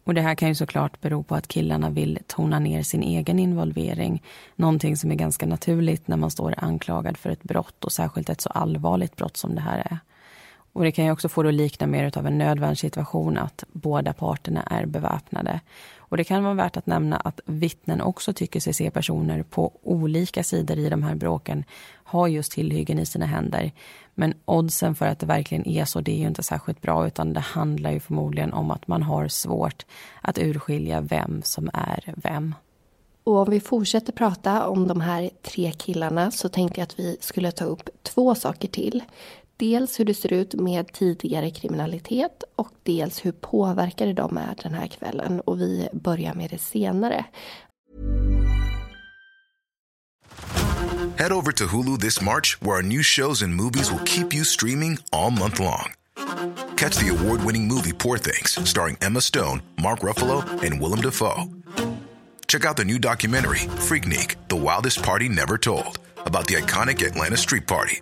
Och 0.03 0.13
Det 0.13 0.21
här 0.21 0.35
kan 0.35 0.49
ju 0.49 0.55
såklart 0.55 1.01
bero 1.01 1.23
på 1.23 1.35
att 1.35 1.47
killarna 1.47 1.89
vill 1.89 2.19
tona 2.27 2.59
ner 2.59 2.83
sin 2.83 3.03
egen 3.03 3.39
involvering. 3.39 4.23
Någonting 4.55 4.97
som 4.97 5.11
är 5.11 5.15
ganska 5.15 5.45
naturligt 5.45 6.07
när 6.07 6.17
man 6.17 6.31
står 6.31 6.55
anklagad 6.57 7.17
för 7.17 7.29
ett 7.29 7.43
brott 7.43 7.85
och 7.85 7.91
särskilt 7.91 8.29
ett 8.29 8.41
så 8.41 8.49
allvarligt 8.49 9.15
brott 9.15 9.37
som 9.37 9.55
det 9.55 9.61
här 9.61 9.77
är. 9.77 9.99
Och 10.73 10.83
Det 10.83 10.91
kan 10.91 11.05
ju 11.05 11.11
också 11.11 11.29
få 11.29 11.43
det 11.43 11.49
att 11.49 11.55
likna 11.55 11.87
mer 11.87 12.17
av 12.17 12.27
en 12.27 12.37
nödvärnssituation 12.37 13.37
att 13.37 13.63
båda 13.71 14.13
parterna 14.13 14.61
är 14.61 14.85
beväpnade. 14.85 15.59
Och 16.09 16.17
Det 16.17 16.23
kan 16.23 16.43
vara 16.43 16.53
värt 16.53 16.77
att 16.77 16.85
nämna 16.85 17.17
att 17.17 17.39
vittnen 17.45 18.01
också 18.01 18.33
tycker 18.33 18.59
sig 18.59 18.73
se 18.73 18.91
personer 18.91 19.43
på 19.43 19.71
olika 19.83 20.43
sidor 20.43 20.77
i 20.77 20.89
de 20.89 21.03
här 21.03 21.15
bråken 21.15 21.63
ha 22.03 22.27
just 22.27 22.51
tillhyggen 22.51 22.99
i 22.99 23.05
sina 23.05 23.25
händer. 23.25 23.71
Men 24.15 24.33
oddsen 24.45 24.95
för 24.95 25.05
att 25.05 25.19
det 25.19 25.25
verkligen 25.25 25.67
är 25.67 25.85
så, 25.85 26.01
det 26.01 26.11
är 26.11 26.17
ju 26.17 26.27
inte 26.27 26.43
särskilt 26.43 26.81
bra 26.81 27.07
utan 27.07 27.33
det 27.33 27.39
handlar 27.39 27.91
ju 27.91 27.99
förmodligen 27.99 28.53
om 28.53 28.71
att 28.71 28.87
man 28.87 29.03
har 29.03 29.27
svårt 29.27 29.85
att 30.21 30.37
urskilja 30.37 31.01
vem 31.01 31.41
som 31.41 31.69
är 31.73 32.13
vem. 32.17 32.55
Och 33.23 33.37
om 33.37 33.49
vi 33.49 33.59
fortsätter 33.59 34.13
prata 34.13 34.67
om 34.67 34.87
de 34.87 35.01
här 35.01 35.29
tre 35.41 35.71
killarna 35.71 36.31
så 36.31 36.49
tänkte 36.49 36.79
jag 36.79 36.83
att 36.83 36.99
vi 36.99 37.17
skulle 37.19 37.51
ta 37.51 37.65
upp 37.65 37.89
två 38.03 38.35
saker 38.35 38.67
till. 38.67 39.03
Dels 39.59 39.99
hur 39.99 40.05
det 40.05 40.13
ser 40.13 40.33
ut 40.33 40.53
med 40.53 40.93
tidigare 40.93 41.49
kriminalitet 41.49 42.43
och 42.55 42.71
dels 42.83 43.25
hur 43.25 43.31
påverkade 43.31 44.13
de 44.13 44.37
är 44.37 44.55
den 44.63 44.73
här 44.73 44.87
kvällen. 44.87 45.39
Och 45.39 45.61
vi 45.61 45.89
börjar 45.93 46.33
med 46.33 46.49
det 46.49 46.57
senare. 46.57 47.25
Head 51.17 51.31
over 51.31 51.51
to 51.51 51.65
Hulu 51.65 51.97
this 51.97 52.21
March, 52.21 52.57
where 52.61 52.75
our 52.75 52.81
new 52.81 53.03
shows 53.03 53.43
and 53.43 53.53
movies 53.55 53.91
will 53.91 54.05
keep 54.05 54.33
you 54.33 54.45
streaming 54.45 54.97
all 55.11 55.31
month 55.31 55.59
long. 55.59 55.93
Catch 56.77 56.97
the 56.97 57.09
award 57.09 57.41
winning 57.43 57.67
movie 57.67 57.93
Poor 57.93 58.17
Things, 58.17 58.69
starring 58.69 58.97
Emma 59.01 59.21
Stone, 59.21 59.61
Mark 59.81 59.99
Ruffalo, 59.99 60.41
and 60.63 60.81
Willem 60.81 61.01
Dafoe. 61.01 61.43
Check 62.47 62.65
out 62.65 62.77
the 62.77 62.85
new 62.85 62.99
documentary, 62.99 63.67
Freaknik 63.87 64.35
The 64.47 64.55
Wildest 64.55 65.03
Party 65.03 65.29
Never 65.29 65.57
Told, 65.57 65.99
about 66.25 66.47
the 66.47 66.55
iconic 66.55 67.05
Atlanta 67.05 67.37
Street 67.37 67.67
Party. 67.67 68.01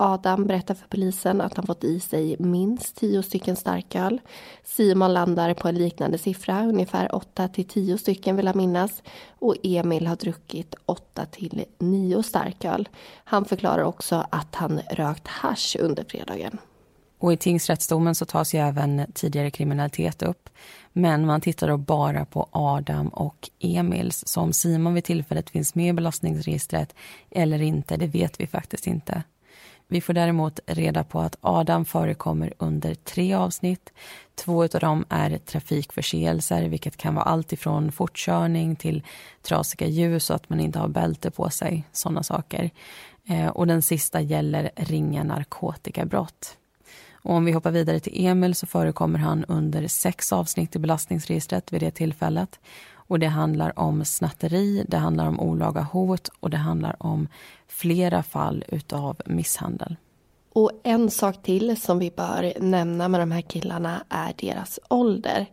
Adam 0.00 0.46
berättar 0.46 0.74
för 0.74 0.88
polisen 0.88 1.40
att 1.40 1.56
han 1.56 1.66
fått 1.66 1.84
i 1.84 2.00
sig 2.00 2.36
minst 2.38 2.96
tio 2.96 3.22
stycken 3.22 3.56
starköl. 3.56 4.20
Simon 4.64 5.12
landar 5.12 5.54
på 5.54 5.68
en 5.68 5.74
liknande 5.74 6.18
siffra, 6.18 6.64
ungefär 6.64 7.14
8 7.14 7.48
till 7.48 7.64
10 7.64 7.98
stycken 7.98 8.36
vill 8.36 8.46
jag 8.46 8.56
minnas. 8.56 9.02
Och 9.38 9.56
Emil 9.62 10.06
har 10.06 10.16
druckit 10.16 10.74
8 10.86 11.26
till 11.26 11.64
9 11.78 12.22
starköl. 12.22 12.88
Han 13.24 13.44
förklarar 13.44 13.82
också 13.82 14.26
att 14.30 14.54
han 14.54 14.80
rökt 14.90 15.28
hash 15.28 15.76
under 15.80 16.04
fredagen. 16.04 16.58
Och 17.18 17.32
i 17.32 17.36
tingsrättsdomen 17.36 18.14
så 18.14 18.24
tas 18.24 18.54
ju 18.54 18.58
även 18.58 19.12
tidigare 19.14 19.50
kriminalitet 19.50 20.22
upp. 20.22 20.48
Men 20.92 21.26
man 21.26 21.40
tittar 21.40 21.68
då 21.68 21.76
bara 21.76 22.24
på 22.24 22.48
Adam 22.50 23.08
och 23.08 23.50
Emils. 23.58 24.22
Så 24.26 24.40
om 24.40 24.52
Simon 24.52 24.94
vid 24.94 25.04
tillfället 25.04 25.50
finns 25.50 25.74
med 25.74 25.88
i 25.88 25.92
belastningsregistret 25.92 26.94
eller 27.30 27.62
inte, 27.62 27.96
det 27.96 28.06
vet 28.06 28.40
vi 28.40 28.46
faktiskt 28.46 28.86
inte. 28.86 29.22
Vi 29.92 30.00
får 30.00 30.12
däremot 30.12 30.60
reda 30.66 31.04
på 31.04 31.20
att 31.20 31.36
Adam 31.40 31.84
förekommer 31.84 32.52
under 32.58 32.94
tre 32.94 33.34
avsnitt. 33.34 33.92
Två 34.34 34.62
av 34.62 34.68
dem 34.68 35.04
är 35.08 35.38
trafikförseelser, 35.38 36.68
vilket 36.68 36.96
kan 36.96 37.14
vara 37.14 37.24
allt 37.24 37.52
ifrån 37.52 37.92
fortkörning 37.92 38.76
till 38.76 39.02
trasiga 39.42 39.86
ljus 39.86 40.30
och 40.30 40.36
att 40.36 40.50
man 40.50 40.60
inte 40.60 40.78
har 40.78 40.88
bälte 40.88 41.30
på 41.30 41.50
sig. 41.50 41.84
sådana 41.92 42.22
saker. 42.22 42.70
Eh, 43.28 43.48
och 43.48 43.66
den 43.66 43.82
sista 43.82 44.20
gäller 44.20 44.70
ringa 44.76 45.24
narkotikabrott. 45.24 46.56
Och 47.12 47.34
om 47.34 47.44
vi 47.44 47.52
hoppar 47.52 47.70
vidare 47.70 48.00
till 48.00 48.26
Emil 48.26 48.54
så 48.54 48.66
förekommer 48.66 49.18
han 49.18 49.44
under 49.44 49.88
sex 49.88 50.32
avsnitt 50.32 50.76
i 50.76 50.78
belastningsregistret 50.78 51.72
vid 51.72 51.80
det 51.80 51.90
tillfället. 51.90 52.60
Och 53.10 53.18
Det 53.18 53.26
handlar 53.26 53.78
om 53.78 54.04
snatteri, 54.04 54.84
det 54.88 54.96
handlar 54.96 55.26
om 55.26 55.40
olaga 55.40 55.80
hot 55.80 56.28
och 56.40 56.50
det 56.50 56.56
handlar 56.56 56.96
om 56.98 57.28
flera 57.68 58.22
fall 58.22 58.64
utav 58.68 59.16
misshandel. 59.26 59.96
Och 60.52 60.70
en 60.82 61.10
sak 61.10 61.42
till 61.42 61.80
som 61.80 61.98
vi 61.98 62.10
bör 62.10 62.52
nämna 62.60 63.08
med 63.08 63.20
de 63.20 63.30
här 63.30 63.40
killarna 63.40 64.04
är 64.08 64.34
deras 64.38 64.80
ålder. 64.88 65.46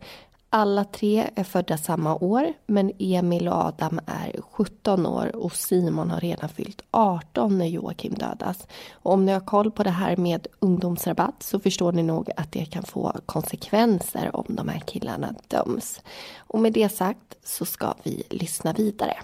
Alla 0.50 0.84
tre 0.84 1.30
är 1.34 1.44
födda 1.44 1.76
samma 1.76 2.14
år, 2.14 2.52
men 2.66 2.92
Emil 2.98 3.48
och 3.48 3.54
Adam 3.54 4.00
är 4.06 4.40
17 4.50 5.06
år 5.06 5.36
och 5.36 5.52
Simon 5.52 6.10
har 6.10 6.20
redan 6.20 6.48
fyllt 6.48 6.82
18 6.90 7.58
när 7.58 7.66
Joakim 7.66 8.14
dödas. 8.14 8.66
Och 8.92 9.12
om 9.12 9.26
ni 9.26 9.32
har 9.32 9.40
koll 9.40 9.70
på 9.70 9.82
det 9.82 9.90
här 9.90 10.16
med 10.16 10.46
ungdomsrabatt 10.58 11.42
så 11.42 11.60
förstår 11.60 11.92
ni 11.92 12.02
nog 12.02 12.30
att 12.36 12.52
det 12.52 12.64
kan 12.64 12.82
få 12.82 13.12
konsekvenser 13.26 14.36
om 14.36 14.44
de 14.48 14.68
här 14.68 14.78
killarna 14.78 15.34
döms. 15.48 16.00
Och 16.36 16.58
med 16.58 16.72
det 16.72 16.88
sagt 16.88 17.36
så 17.44 17.64
ska 17.64 17.94
vi 18.02 18.22
lyssna 18.30 18.72
vidare. 18.72 19.16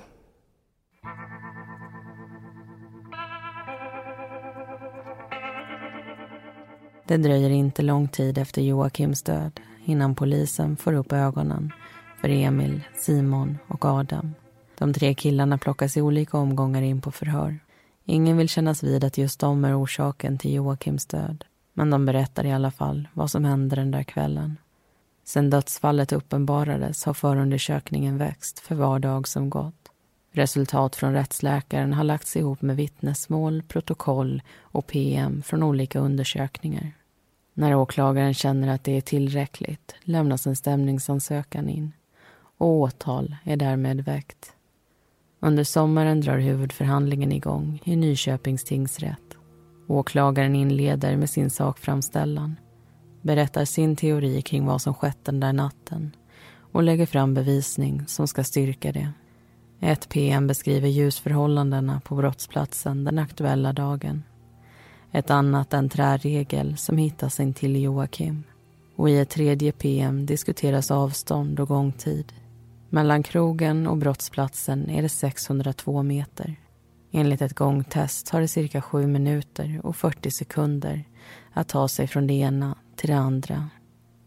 Det 7.07 7.17
dröjer 7.17 7.51
inte 7.51 7.83
lång 7.83 8.09
tid 8.09 8.39
efter 8.39 8.63
Joakims 8.63 9.23
död 9.23 9.61
innan 9.85 10.15
polisen 10.15 10.77
får 10.77 10.93
upp 10.93 11.13
ögonen 11.13 11.73
för 12.21 12.29
Emil, 12.29 12.81
Simon 12.97 13.59
och 13.69 13.85
Adam. 13.85 14.35
De 14.79 14.93
tre 14.93 15.15
killarna 15.15 15.59
plockas 15.59 15.97
i 15.97 16.01
olika 16.01 16.39
omgångar 16.39 16.83
in 16.83 17.01
på 17.01 17.13
förhör. 17.13 17.59
Ingen 18.05 18.37
vill 18.37 18.49
kännas 18.49 18.83
vid 18.83 19.05
att 19.05 19.19
just 19.19 19.41
de 19.41 19.65
är 19.65 19.83
orsaken 19.83 20.39
till 20.39 20.55
Joakims 20.55 21.07
död. 21.07 21.45
Men 21.73 21.91
de 21.91 22.07
berättar 22.07 22.47
i 22.47 22.53
alla 22.53 22.71
fall 22.71 23.09
vad 23.13 23.31
som 23.31 23.45
hände 23.45 23.77
den 23.77 23.91
där 23.91 24.03
kvällen. 24.03 24.57
Sen 25.25 25.51
dödsfallet 25.51 26.13
uppenbarades 26.13 27.05
har 27.05 27.15
förundersökningen 27.15 28.19
växt 28.19 28.59
för 28.59 28.75
var 28.75 28.99
dag 28.99 29.29
som 29.29 29.51
gått. 29.51 29.91
Resultat 30.33 30.97
från 30.97 31.13
rättsläkaren 31.13 31.93
har 31.93 32.05
lagts 32.05 32.37
ihop 32.37 32.63
med 32.63 32.77
vittnesmål, 32.77 33.63
protokoll 33.63 34.43
och 34.61 34.87
PM 34.87 35.43
från 35.43 35.63
olika 35.63 35.99
undersökningar. 35.99 36.93
När 37.55 37.75
åklagaren 37.75 38.35
känner 38.35 38.69
att 38.69 38.85
det 38.85 38.97
är 38.97 39.01
tillräckligt 39.01 39.95
lämnas 40.03 40.47
en 40.47 40.57
stämningsansökan 40.57 41.69
in 41.69 41.93
och 42.59 42.69
åtal 42.69 43.37
är 43.45 43.57
därmed 43.57 44.05
väckt. 44.05 44.53
Under 45.41 45.65
sommaren 45.65 46.21
drar 46.21 46.39
huvudförhandlingen 46.39 47.33
igång 47.33 47.81
i 47.85 47.97
Nyköpings 47.97 48.65
tingsrätt. 48.65 49.37
Åklagaren 49.87 50.57
inleder 50.57 51.17
med 51.17 51.31
sin 51.31 51.51
sakframställan, 51.51 52.57
berättar 53.23 53.65
sin 53.65 53.97
teori 53.97 54.43
kring 54.43 54.67
vad 54.67 54.83
som 54.83 54.95
skett 54.95 55.25
den 55.25 55.41
där 55.41 55.53
natten 55.53 56.17
och 56.73 56.83
lägger 56.83 57.07
fram 57.07 57.35
bevisning 57.35 58.07
som 58.07 58.29
ska 58.29 58.45
styrka 58.45 58.93
det. 58.93 59.13
Ett 59.81 60.09
PM 60.09 60.47
beskriver 60.47 60.89
ljusförhållandena 60.89 62.01
på 62.01 62.15
brottsplatsen 62.15 63.05
den 63.05 63.19
aktuella 63.19 63.73
dagen. 63.73 64.23
Ett 65.15 65.31
annat 65.31 65.75
en 65.75 65.89
träregel 65.89 66.77
som 66.77 66.99
hittas 66.99 67.41
intill 67.41 67.83
Joakim. 67.83 68.43
Och 68.97 69.11
i 69.11 69.19
ett 69.19 69.31
tredje 69.31 69.73
PM 69.73 70.27
diskuteras 70.27 70.91
avstånd 70.91 71.61
och 71.61 71.69
gångtid. 71.69 72.33
Mellan 72.91 73.23
krogen 73.23 73.87
och 73.87 73.97
brottsplatsen 73.97 74.91
är 74.91 75.03
det 75.03 75.09
602 75.09 76.03
meter. 76.03 76.57
Enligt 77.13 77.43
ett 77.43 77.55
gångtest 77.55 78.27
tar 78.27 78.41
det 78.41 78.49
cirka 78.49 78.83
7 78.83 79.07
minuter 79.07 79.81
och 79.83 79.97
40 79.97 80.31
sekunder 80.31 81.05
att 81.53 81.69
ta 81.69 81.89
sig 81.89 82.07
från 82.07 82.27
det 82.27 82.35
ena 82.35 82.75
till 82.97 83.11
det 83.11 83.17
andra. 83.17 83.69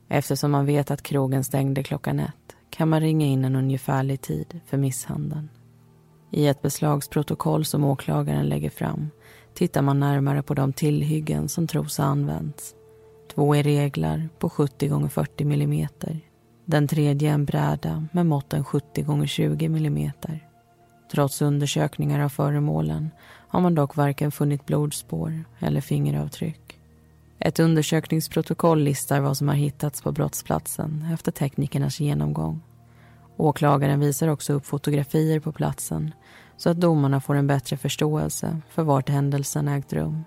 Eftersom 0.07 0.51
man 0.51 0.65
vet 0.65 0.91
att 0.91 1.03
krogen 1.03 1.43
stängde 1.43 1.83
klockan 1.83 2.19
ett 2.19 2.55
kan 2.69 2.89
man 2.89 3.01
ringa 3.01 3.25
in 3.25 3.45
en 3.45 3.55
ungefärlig 3.55 4.21
tid 4.21 4.59
för 4.65 4.77
misshandeln. 4.77 5.49
I 6.31 6.47
ett 6.47 6.61
beslagsprotokoll 6.61 7.65
som 7.65 7.83
åklagaren 7.83 8.45
lägger 8.45 8.69
fram 8.69 9.09
tittar 9.57 9.81
man 9.81 9.99
närmare 9.99 10.43
på 10.43 10.53
de 10.53 10.73
tillhyggen 10.73 11.49
som 11.49 11.67
tros 11.67 11.97
ha 11.97 12.05
använts. 12.05 12.75
Två 13.35 13.55
är 13.55 13.63
reglar 13.63 14.29
på 14.39 14.49
70 14.49 15.05
x 15.05 15.13
40 15.13 15.43
mm. 15.43 15.87
Den 16.65 16.87
tredje 16.87 17.29
är 17.29 17.33
en 17.33 17.45
bräda 17.45 18.05
med 18.11 18.25
måtten 18.25 18.65
70 18.65 19.23
x 19.23 19.31
20 19.31 19.65
mm. 19.65 20.11
Trots 21.11 21.41
undersökningar 21.41 22.19
av 22.19 22.29
föremålen 22.29 23.09
har 23.47 23.59
man 23.61 23.75
dock 23.75 23.95
varken 23.95 24.31
funnit 24.31 24.65
blodspår 24.65 25.43
eller 25.59 25.81
fingeravtryck. 25.81 26.79
Ett 27.39 27.59
undersökningsprotokoll 27.59 28.79
listar 28.79 29.19
vad 29.19 29.37
som 29.37 29.47
har 29.47 29.55
hittats 29.55 30.01
på 30.01 30.11
brottsplatsen 30.11 31.05
efter 31.13 31.31
teknikernas 31.31 31.99
genomgång. 31.99 32.61
Åklagaren 33.37 33.99
visar 33.99 34.27
också 34.27 34.53
upp 34.53 34.65
fotografier 34.65 35.39
på 35.39 35.51
platsen 35.51 36.13
så 36.57 36.69
att 36.69 36.81
domarna 36.81 37.21
får 37.21 37.35
en 37.35 37.47
bättre 37.47 37.77
förståelse 37.77 38.61
för 38.69 38.83
vart 38.83 39.09
händelsen 39.09 39.67
ägt 39.67 39.93
rum. 39.93 40.23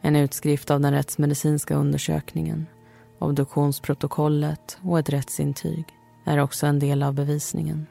En 0.00 0.16
utskrift 0.16 0.70
av 0.70 0.80
den 0.80 0.92
rättsmedicinska 0.92 1.74
undersökningen, 1.74 2.66
obduktionsprotokollet 3.18 4.78
och 4.82 4.98
ett 4.98 5.10
rättsintyg 5.10 5.84
är 6.24 6.38
också 6.38 6.66
en 6.66 6.78
del 6.78 7.02
av 7.02 7.14
bevisningen. 7.14 7.86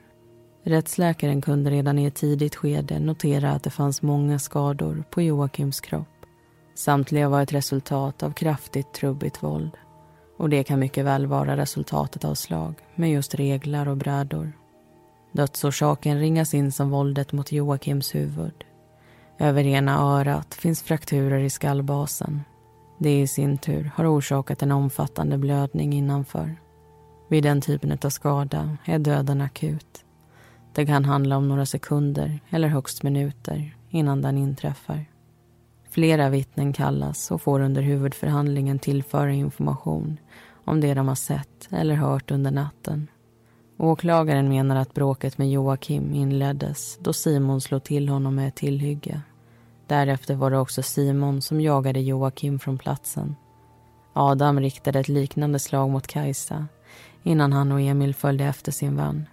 Rättsläkaren 0.64 1.42
kunde 1.42 1.70
redan 1.70 2.00
i 2.00 2.06
ett 2.06 2.16
tidigt 2.16 2.56
skede 2.56 3.00
notera 3.00 3.52
att 3.52 3.64
det 3.64 3.70
fanns 3.70 4.02
många 4.02 4.40
skador 4.40 5.04
på 5.12 5.22
Joakims 5.22 5.80
kropp. 5.80 6.08
Samtliga 6.76 7.30
var 7.30 7.42
ett 7.42 7.54
resultat 7.54 8.24
av 8.24 8.32
kraftigt 8.32 8.94
trubbigt 8.94 9.44
våld. 9.44 9.72
Och 10.38 10.50
det 10.50 10.64
kan 10.64 10.80
mycket 10.80 11.06
väl 11.06 11.28
vara 11.28 11.58
resultatet 11.58 12.26
av 12.26 12.36
slag 12.36 12.74
med 12.96 13.12
just 13.12 13.36
reglar 13.36 13.88
och 13.88 13.98
brädor. 13.98 14.52
Dödsorsaken 15.36 16.20
ringas 16.20 16.54
in 16.54 16.72
som 16.72 16.90
våldet 16.90 17.32
mot 17.32 17.52
Joakims 17.52 18.16
huvud. 18.16 18.64
Över 19.40 19.64
ena 19.64 20.00
örat 20.00 20.54
finns 20.54 20.84
frakturer 20.84 21.40
i 21.40 21.50
skallbasen. 21.50 22.42
Det 23.00 23.22
i 23.22 23.28
sin 23.28 23.58
tur 23.58 23.92
har 23.96 24.18
orsakat 24.18 24.62
en 24.62 24.72
omfattande 24.72 25.38
blödning 25.38 25.94
innanför. 25.94 26.56
Vid 27.30 27.44
den 27.44 27.62
typen 27.62 27.98
av 28.04 28.10
skada 28.10 28.78
är 28.86 29.00
döden 29.00 29.42
akut. 29.42 30.06
Det 30.74 30.86
kan 30.86 31.06
handla 31.06 31.38
om 31.38 31.48
några 31.48 31.66
sekunder 31.66 32.40
eller 32.50 32.68
högst 32.68 33.04
minuter 33.04 33.78
innan 33.90 34.22
den 34.22 34.38
inträffar. 34.38 35.06
Flera 35.90 36.30
vittnen 36.30 36.74
kallas 36.74 37.32
och 37.32 37.42
får 37.42 37.60
under 37.60 37.82
huvudförhandlingen 37.82 38.80
tillföra 38.80 39.32
information 39.32 40.18
om 40.66 40.82
det 40.82 40.94
de 40.94 41.08
har 41.08 41.16
sett 41.16 41.68
eller 41.72 41.96
hört 41.96 42.32
under 42.32 42.52
natten. 42.52 43.08
Åklagaren 43.78 44.50
menar 44.50 44.76
att 44.76 44.94
bråket 44.94 45.38
med 45.38 45.52
Joakim 45.52 46.14
inleddes 46.14 46.98
då 47.02 47.14
Simon 47.14 47.62
slog 47.62 47.84
till 47.84 48.10
honom 48.10 48.36
med 48.36 48.48
ett 48.48 48.56
tillhygge. 48.56 49.22
Därefter 49.88 50.36
var 50.36 50.52
det 50.52 50.58
också 50.58 50.84
Simon 50.84 51.42
som 51.42 51.62
jagade 51.62 52.00
Joakim 52.00 52.60
från 52.60 52.78
platsen. 52.78 53.36
Adam 54.14 54.60
riktade 54.60 55.00
ett 55.00 55.08
liknande 55.08 55.60
slag 55.60 55.90
mot 55.90 56.08
Kajsa 56.08 56.68
innan 57.24 57.54
han 57.54 57.72
och 57.72 57.82
Emil 57.82 58.16
följde 58.16 58.46
efter 58.46 58.72
sin 58.72 58.96
vän. 58.96 59.26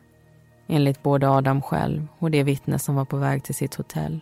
Enligt 0.66 1.02
både 1.02 1.31
Adam 1.31 1.62
själv 1.62 2.07
och 2.18 2.31
det 2.31 2.42
vittne 2.42 2.78
som 2.78 2.94
var 2.94 3.05
på 3.05 3.16
väg 3.16 3.44
till 3.44 3.55
sitt 3.55 3.74
hotell 3.74 4.20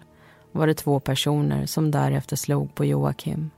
var 0.53 0.67
det 0.67 0.75
två 0.75 1.01
personer 1.01 1.67
som 1.67 1.91
därefter 1.91 2.37
slog 2.37 2.75
på 2.75 2.85
Joakim. 2.85 3.51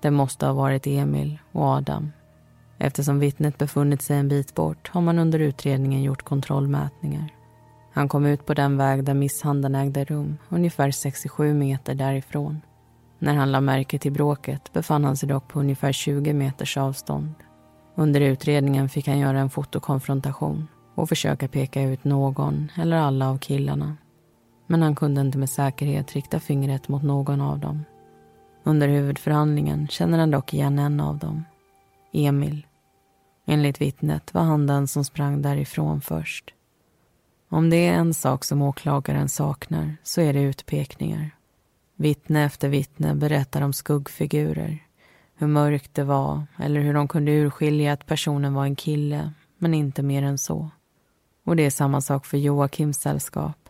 Det 0.00 0.10
måste 0.10 0.46
ha 0.46 0.52
varit 0.52 0.86
Emil 0.86 1.38
och 1.52 1.62
Adam. 1.62 2.12
Eftersom 2.78 3.18
vittnet 3.18 3.58
befunnit 3.58 4.02
sig 4.02 4.16
en 4.16 4.28
bit 4.28 4.54
bort 4.54 4.88
har 4.88 5.00
man 5.00 5.18
under 5.18 5.38
utredningen 5.38 6.02
gjort 6.02 6.22
kontrollmätningar. 6.22 7.34
Han 7.92 8.08
kom 8.08 8.26
ut 8.26 8.46
på 8.46 8.54
den 8.54 8.76
väg 8.76 9.04
där 9.04 9.14
misshandeln 9.14 9.74
ägde 9.74 10.04
rum, 10.04 10.36
ungefär 10.48 10.90
67 10.90 11.54
meter 11.54 11.94
därifrån. 11.94 12.60
När 13.18 13.34
han 13.34 13.52
la 13.52 13.60
märke 13.60 13.98
till 13.98 14.12
bråket 14.12 14.72
befann 14.72 15.04
han 15.04 15.16
sig 15.16 15.28
dock 15.28 15.48
på 15.48 15.60
ungefär 15.60 15.92
20 15.92 16.32
meters 16.32 16.76
avstånd. 16.76 17.34
Under 17.94 18.20
utredningen 18.20 18.88
fick 18.88 19.08
han 19.08 19.18
göra 19.18 19.40
en 19.40 19.50
fotokonfrontation 19.50 20.68
och 20.94 21.08
försöka 21.08 21.48
peka 21.48 21.82
ut 21.82 22.04
någon 22.04 22.70
eller 22.76 22.96
alla 22.96 23.30
av 23.30 23.38
killarna. 23.38 23.96
Men 24.66 24.82
han 24.82 24.94
kunde 24.94 25.20
inte 25.20 25.38
med 25.38 25.50
säkerhet 25.50 26.12
rikta 26.12 26.40
fingret 26.40 26.88
mot 26.88 27.02
någon 27.02 27.40
av 27.40 27.58
dem. 27.58 27.84
Under 28.64 28.88
huvudförhandlingen 28.88 29.88
känner 29.88 30.18
han 30.18 30.30
dock 30.30 30.54
igen 30.54 30.78
en 30.78 31.00
av 31.00 31.18
dem. 31.18 31.44
Emil. 32.14 32.66
Enligt 33.46 33.80
vittnet 33.80 34.34
var 34.34 34.42
han 34.42 34.66
den 34.66 34.88
som 34.88 35.04
sprang 35.04 35.42
därifrån 35.42 36.00
först. 36.00 36.54
Om 37.48 37.70
det 37.70 37.86
är 37.86 37.92
en 37.92 38.14
sak 38.14 38.44
som 38.44 38.62
åklagaren 38.62 39.28
saknar 39.28 39.96
så 40.02 40.20
är 40.20 40.32
det 40.32 40.42
utpekningar. 40.42 41.30
Vittne 41.96 42.44
efter 42.44 42.68
vittne 42.68 43.14
berättar 43.14 43.62
om 43.62 43.72
skuggfigurer. 43.72 44.78
Hur 45.36 45.46
mörkt 45.46 45.94
det 45.94 46.04
var 46.04 46.46
eller 46.58 46.80
hur 46.80 46.94
de 46.94 47.08
kunde 47.08 47.32
urskilja 47.32 47.92
att 47.92 48.06
personen 48.06 48.54
var 48.54 48.64
en 48.64 48.76
kille, 48.76 49.32
men 49.58 49.74
inte 49.74 50.02
mer 50.02 50.22
än 50.22 50.38
så. 50.38 50.70
Och 51.44 51.56
det 51.56 51.66
är 51.66 51.70
samma 51.70 52.00
sak 52.00 52.26
för 52.26 52.38
Joakims 52.38 53.00
sällskap. 53.00 53.68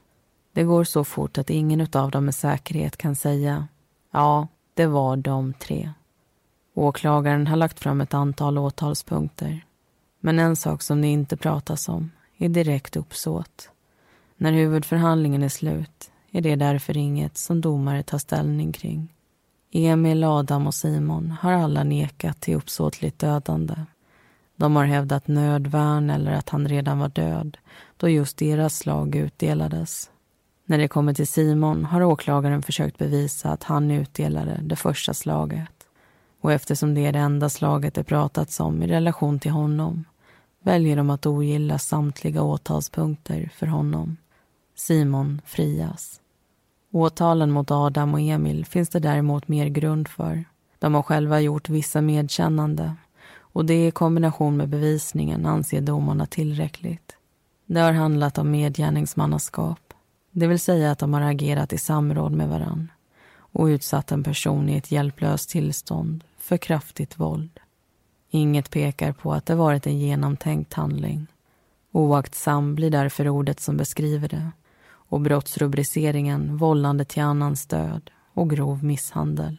Det 0.52 0.62
går 0.62 0.84
så 0.84 1.04
fort 1.04 1.38
att 1.38 1.50
ingen 1.50 1.88
av 1.92 2.10
dem 2.10 2.24
med 2.24 2.34
säkerhet 2.34 2.96
kan 2.96 3.16
säga 3.16 3.68
ja, 4.10 4.48
det 4.74 4.86
var 4.86 5.16
de 5.16 5.52
tre. 5.52 5.92
Åklagaren 6.74 7.46
har 7.46 7.56
lagt 7.56 7.80
fram 7.80 8.00
ett 8.00 8.14
antal 8.14 8.58
åtalspunkter. 8.58 9.64
Men 10.20 10.38
en 10.38 10.56
sak 10.56 10.82
som 10.82 11.00
det 11.00 11.08
inte 11.08 11.36
pratas 11.36 11.88
om 11.88 12.10
är 12.38 12.48
direkt 12.48 12.96
uppsåt. 12.96 13.70
När 14.36 14.52
huvudförhandlingen 14.52 15.42
är 15.42 15.48
slut 15.48 16.10
är 16.30 16.40
det 16.40 16.56
därför 16.56 16.96
inget 16.96 17.38
som 17.38 17.60
domare 17.60 18.02
tar 18.02 18.18
ställning 18.18 18.72
kring. 18.72 19.12
Emil, 19.72 20.24
Adam 20.24 20.66
och 20.66 20.74
Simon 20.74 21.30
har 21.30 21.52
alla 21.52 21.84
nekat 21.84 22.40
till 22.40 22.54
uppsåtligt 22.54 23.18
dödande. 23.18 23.74
De 24.56 24.76
har 24.76 24.84
hävdat 24.84 25.28
nödvärn 25.28 26.10
eller 26.10 26.32
att 26.32 26.48
han 26.48 26.68
redan 26.68 26.98
var 26.98 27.08
död 27.08 27.58
då 27.96 28.08
just 28.08 28.36
deras 28.36 28.78
slag 28.78 29.14
utdelades. 29.14 30.10
När 30.66 30.78
det 30.78 30.88
kommer 30.88 31.14
till 31.14 31.26
Simon 31.26 31.84
har 31.84 32.02
åklagaren 32.02 32.62
försökt 32.62 32.98
bevisa 32.98 33.50
att 33.50 33.62
han 33.62 33.90
utdelade 33.90 34.60
det 34.62 34.76
första 34.76 35.14
slaget. 35.14 35.73
Och 36.44 36.52
eftersom 36.52 36.94
det 36.94 37.06
är 37.06 37.12
det 37.12 37.18
enda 37.18 37.48
slaget 37.48 37.94
det 37.94 38.04
pratats 38.04 38.60
om 38.60 38.82
i 38.82 38.86
relation 38.86 39.38
till 39.38 39.50
honom 39.50 40.04
väljer 40.62 40.96
de 40.96 41.10
att 41.10 41.26
ogilla 41.26 41.78
samtliga 41.78 42.42
åtalspunkter 42.42 43.50
för 43.54 43.66
honom. 43.66 44.16
Simon 44.74 45.40
frias. 45.44 46.20
Åtalen 46.92 47.50
mot 47.50 47.70
Adam 47.70 48.14
och 48.14 48.20
Emil 48.20 48.66
finns 48.66 48.88
det 48.88 48.98
däremot 48.98 49.48
mer 49.48 49.66
grund 49.66 50.08
för. 50.08 50.44
De 50.78 50.94
har 50.94 51.02
själva 51.02 51.40
gjort 51.40 51.68
vissa 51.68 52.00
medkännande 52.00 52.94
och 53.36 53.64
det 53.64 53.86
i 53.86 53.90
kombination 53.90 54.56
med 54.56 54.68
bevisningen 54.68 55.46
anser 55.46 55.80
domarna 55.80 56.26
tillräckligt. 56.26 57.16
Det 57.66 57.80
har 57.80 57.92
handlat 57.92 58.38
om 58.38 58.50
medgärningsmannaskap, 58.50 59.94
det 60.30 60.46
vill 60.46 60.60
säga 60.60 60.90
att 60.90 60.98
de 60.98 61.14
har 61.14 61.20
agerat 61.20 61.72
i 61.72 61.78
samråd 61.78 62.32
med 62.32 62.48
varann 62.48 62.90
och 63.36 63.64
utsatt 63.64 64.12
en 64.12 64.22
person 64.22 64.68
i 64.68 64.76
ett 64.76 64.92
hjälplöst 64.92 65.50
tillstånd 65.50 66.24
för 66.44 66.56
kraftigt 66.56 67.18
våld. 67.18 67.60
Inget 68.30 68.70
pekar 68.70 69.12
på 69.12 69.32
att 69.32 69.46
det 69.46 69.54
varit 69.54 69.86
en 69.86 69.98
genomtänkt 69.98 70.74
handling. 70.74 71.26
Oaktsam 71.92 72.74
blir 72.74 72.90
därför 72.90 73.28
ordet 73.28 73.60
som 73.60 73.76
beskriver 73.76 74.28
det 74.28 74.50
och 74.86 75.20
brottsrubriceringen 75.20 76.56
vållande 76.56 77.04
till 77.04 77.22
annans 77.22 77.66
död 77.66 78.10
och 78.32 78.50
grov 78.50 78.84
misshandel. 78.84 79.56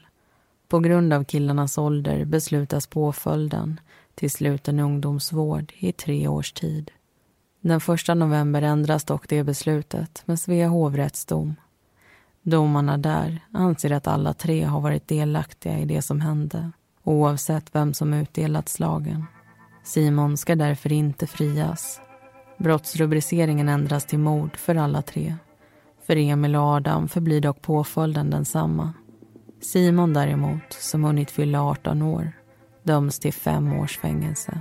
På 0.67 0.79
grund 0.79 1.13
av 1.13 1.23
killarnas 1.23 1.77
ålder 1.77 2.25
beslutas 2.25 2.87
påföljden 2.87 3.79
till 4.15 4.31
sluten 4.31 4.79
ungdomsvård 4.79 5.73
i 5.77 5.91
tre 5.91 6.27
års 6.27 6.51
tid. 6.51 6.91
Den 7.61 7.77
1 7.77 8.17
november 8.17 8.61
ändras 8.61 9.03
dock 9.03 9.29
det 9.29 9.43
beslutet 9.43 10.23
med 10.25 10.39
Svea 10.39 10.67
hovrätts 10.67 11.25
dom. 11.25 11.55
Domarna 12.45 12.97
där 12.97 13.39
anser 13.51 13.91
att 13.91 14.07
alla 14.07 14.33
tre 14.33 14.63
har 14.63 14.81
varit 14.81 15.07
delaktiga 15.07 15.79
i 15.79 15.85
det 15.85 16.01
som 16.01 16.21
hände 16.21 16.71
oavsett 17.03 17.75
vem 17.75 17.93
som 17.93 18.13
utdelat 18.13 18.69
slagen. 18.69 19.25
Simon 19.83 20.37
ska 20.37 20.55
därför 20.55 20.91
inte 20.91 21.27
frias. 21.27 22.01
Brottsrubriceringen 22.57 23.69
ändras 23.69 24.05
till 24.05 24.19
mord 24.19 24.57
för 24.57 24.75
alla 24.75 25.01
tre. 25.01 25.35
För 26.07 26.15
Emil 26.15 26.55
och 26.55 26.63
Adam 26.63 27.07
förblir 27.07 27.41
dock 27.41 27.61
påföljden 27.61 28.29
densamma. 28.29 28.93
Simon 29.61 30.13
däremot, 30.13 30.73
som 30.73 31.03
hunnit 31.03 31.31
fylla 31.31 31.61
18 31.61 32.01
år, 32.01 32.31
döms 32.83 33.19
till 33.19 33.33
fem 33.33 33.73
års 33.73 33.97
fängelse. 33.97 34.59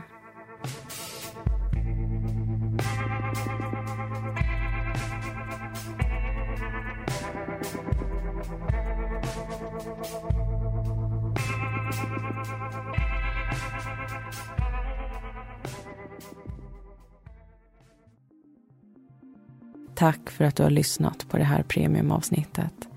Tack 20.05 20.31
för 20.31 20.45
att 20.45 20.57
du 20.57 20.63
har 20.63 20.71
lyssnat 20.71 21.29
på 21.29 21.39
det 21.39 21.45
här 21.45 21.63
premiumavsnittet. 21.63 22.89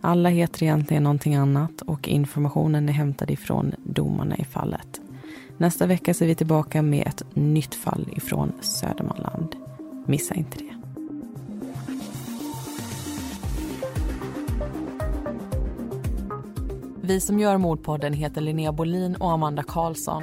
Alla 0.00 0.28
heter 0.28 0.62
egentligen 0.62 1.02
någonting 1.02 1.34
annat 1.34 1.82
och 1.82 2.08
informationen 2.08 2.88
är 2.88 2.92
hämtad 2.92 3.30
ifrån 3.30 3.74
domarna 3.84 4.36
i 4.36 4.44
fallet. 4.44 5.00
Nästa 5.58 5.86
vecka 5.86 6.14
så 6.14 6.24
är 6.24 6.28
vi 6.28 6.34
tillbaka 6.34 6.82
med 6.82 7.06
ett 7.06 7.22
nytt 7.34 7.74
fall 7.74 8.08
ifrån 8.16 8.52
Södermanland. 8.60 9.56
Missa 10.06 10.34
inte 10.34 10.58
det. 10.58 10.74
Vi 17.02 17.20
som 17.20 17.38
gör 17.38 17.58
Mordpodden 17.58 18.12
heter 18.12 18.40
Linnea 18.40 18.72
Bolin 18.72 19.16
och 19.16 19.32
Amanda 19.32 19.62
Karlsson. 19.62 20.22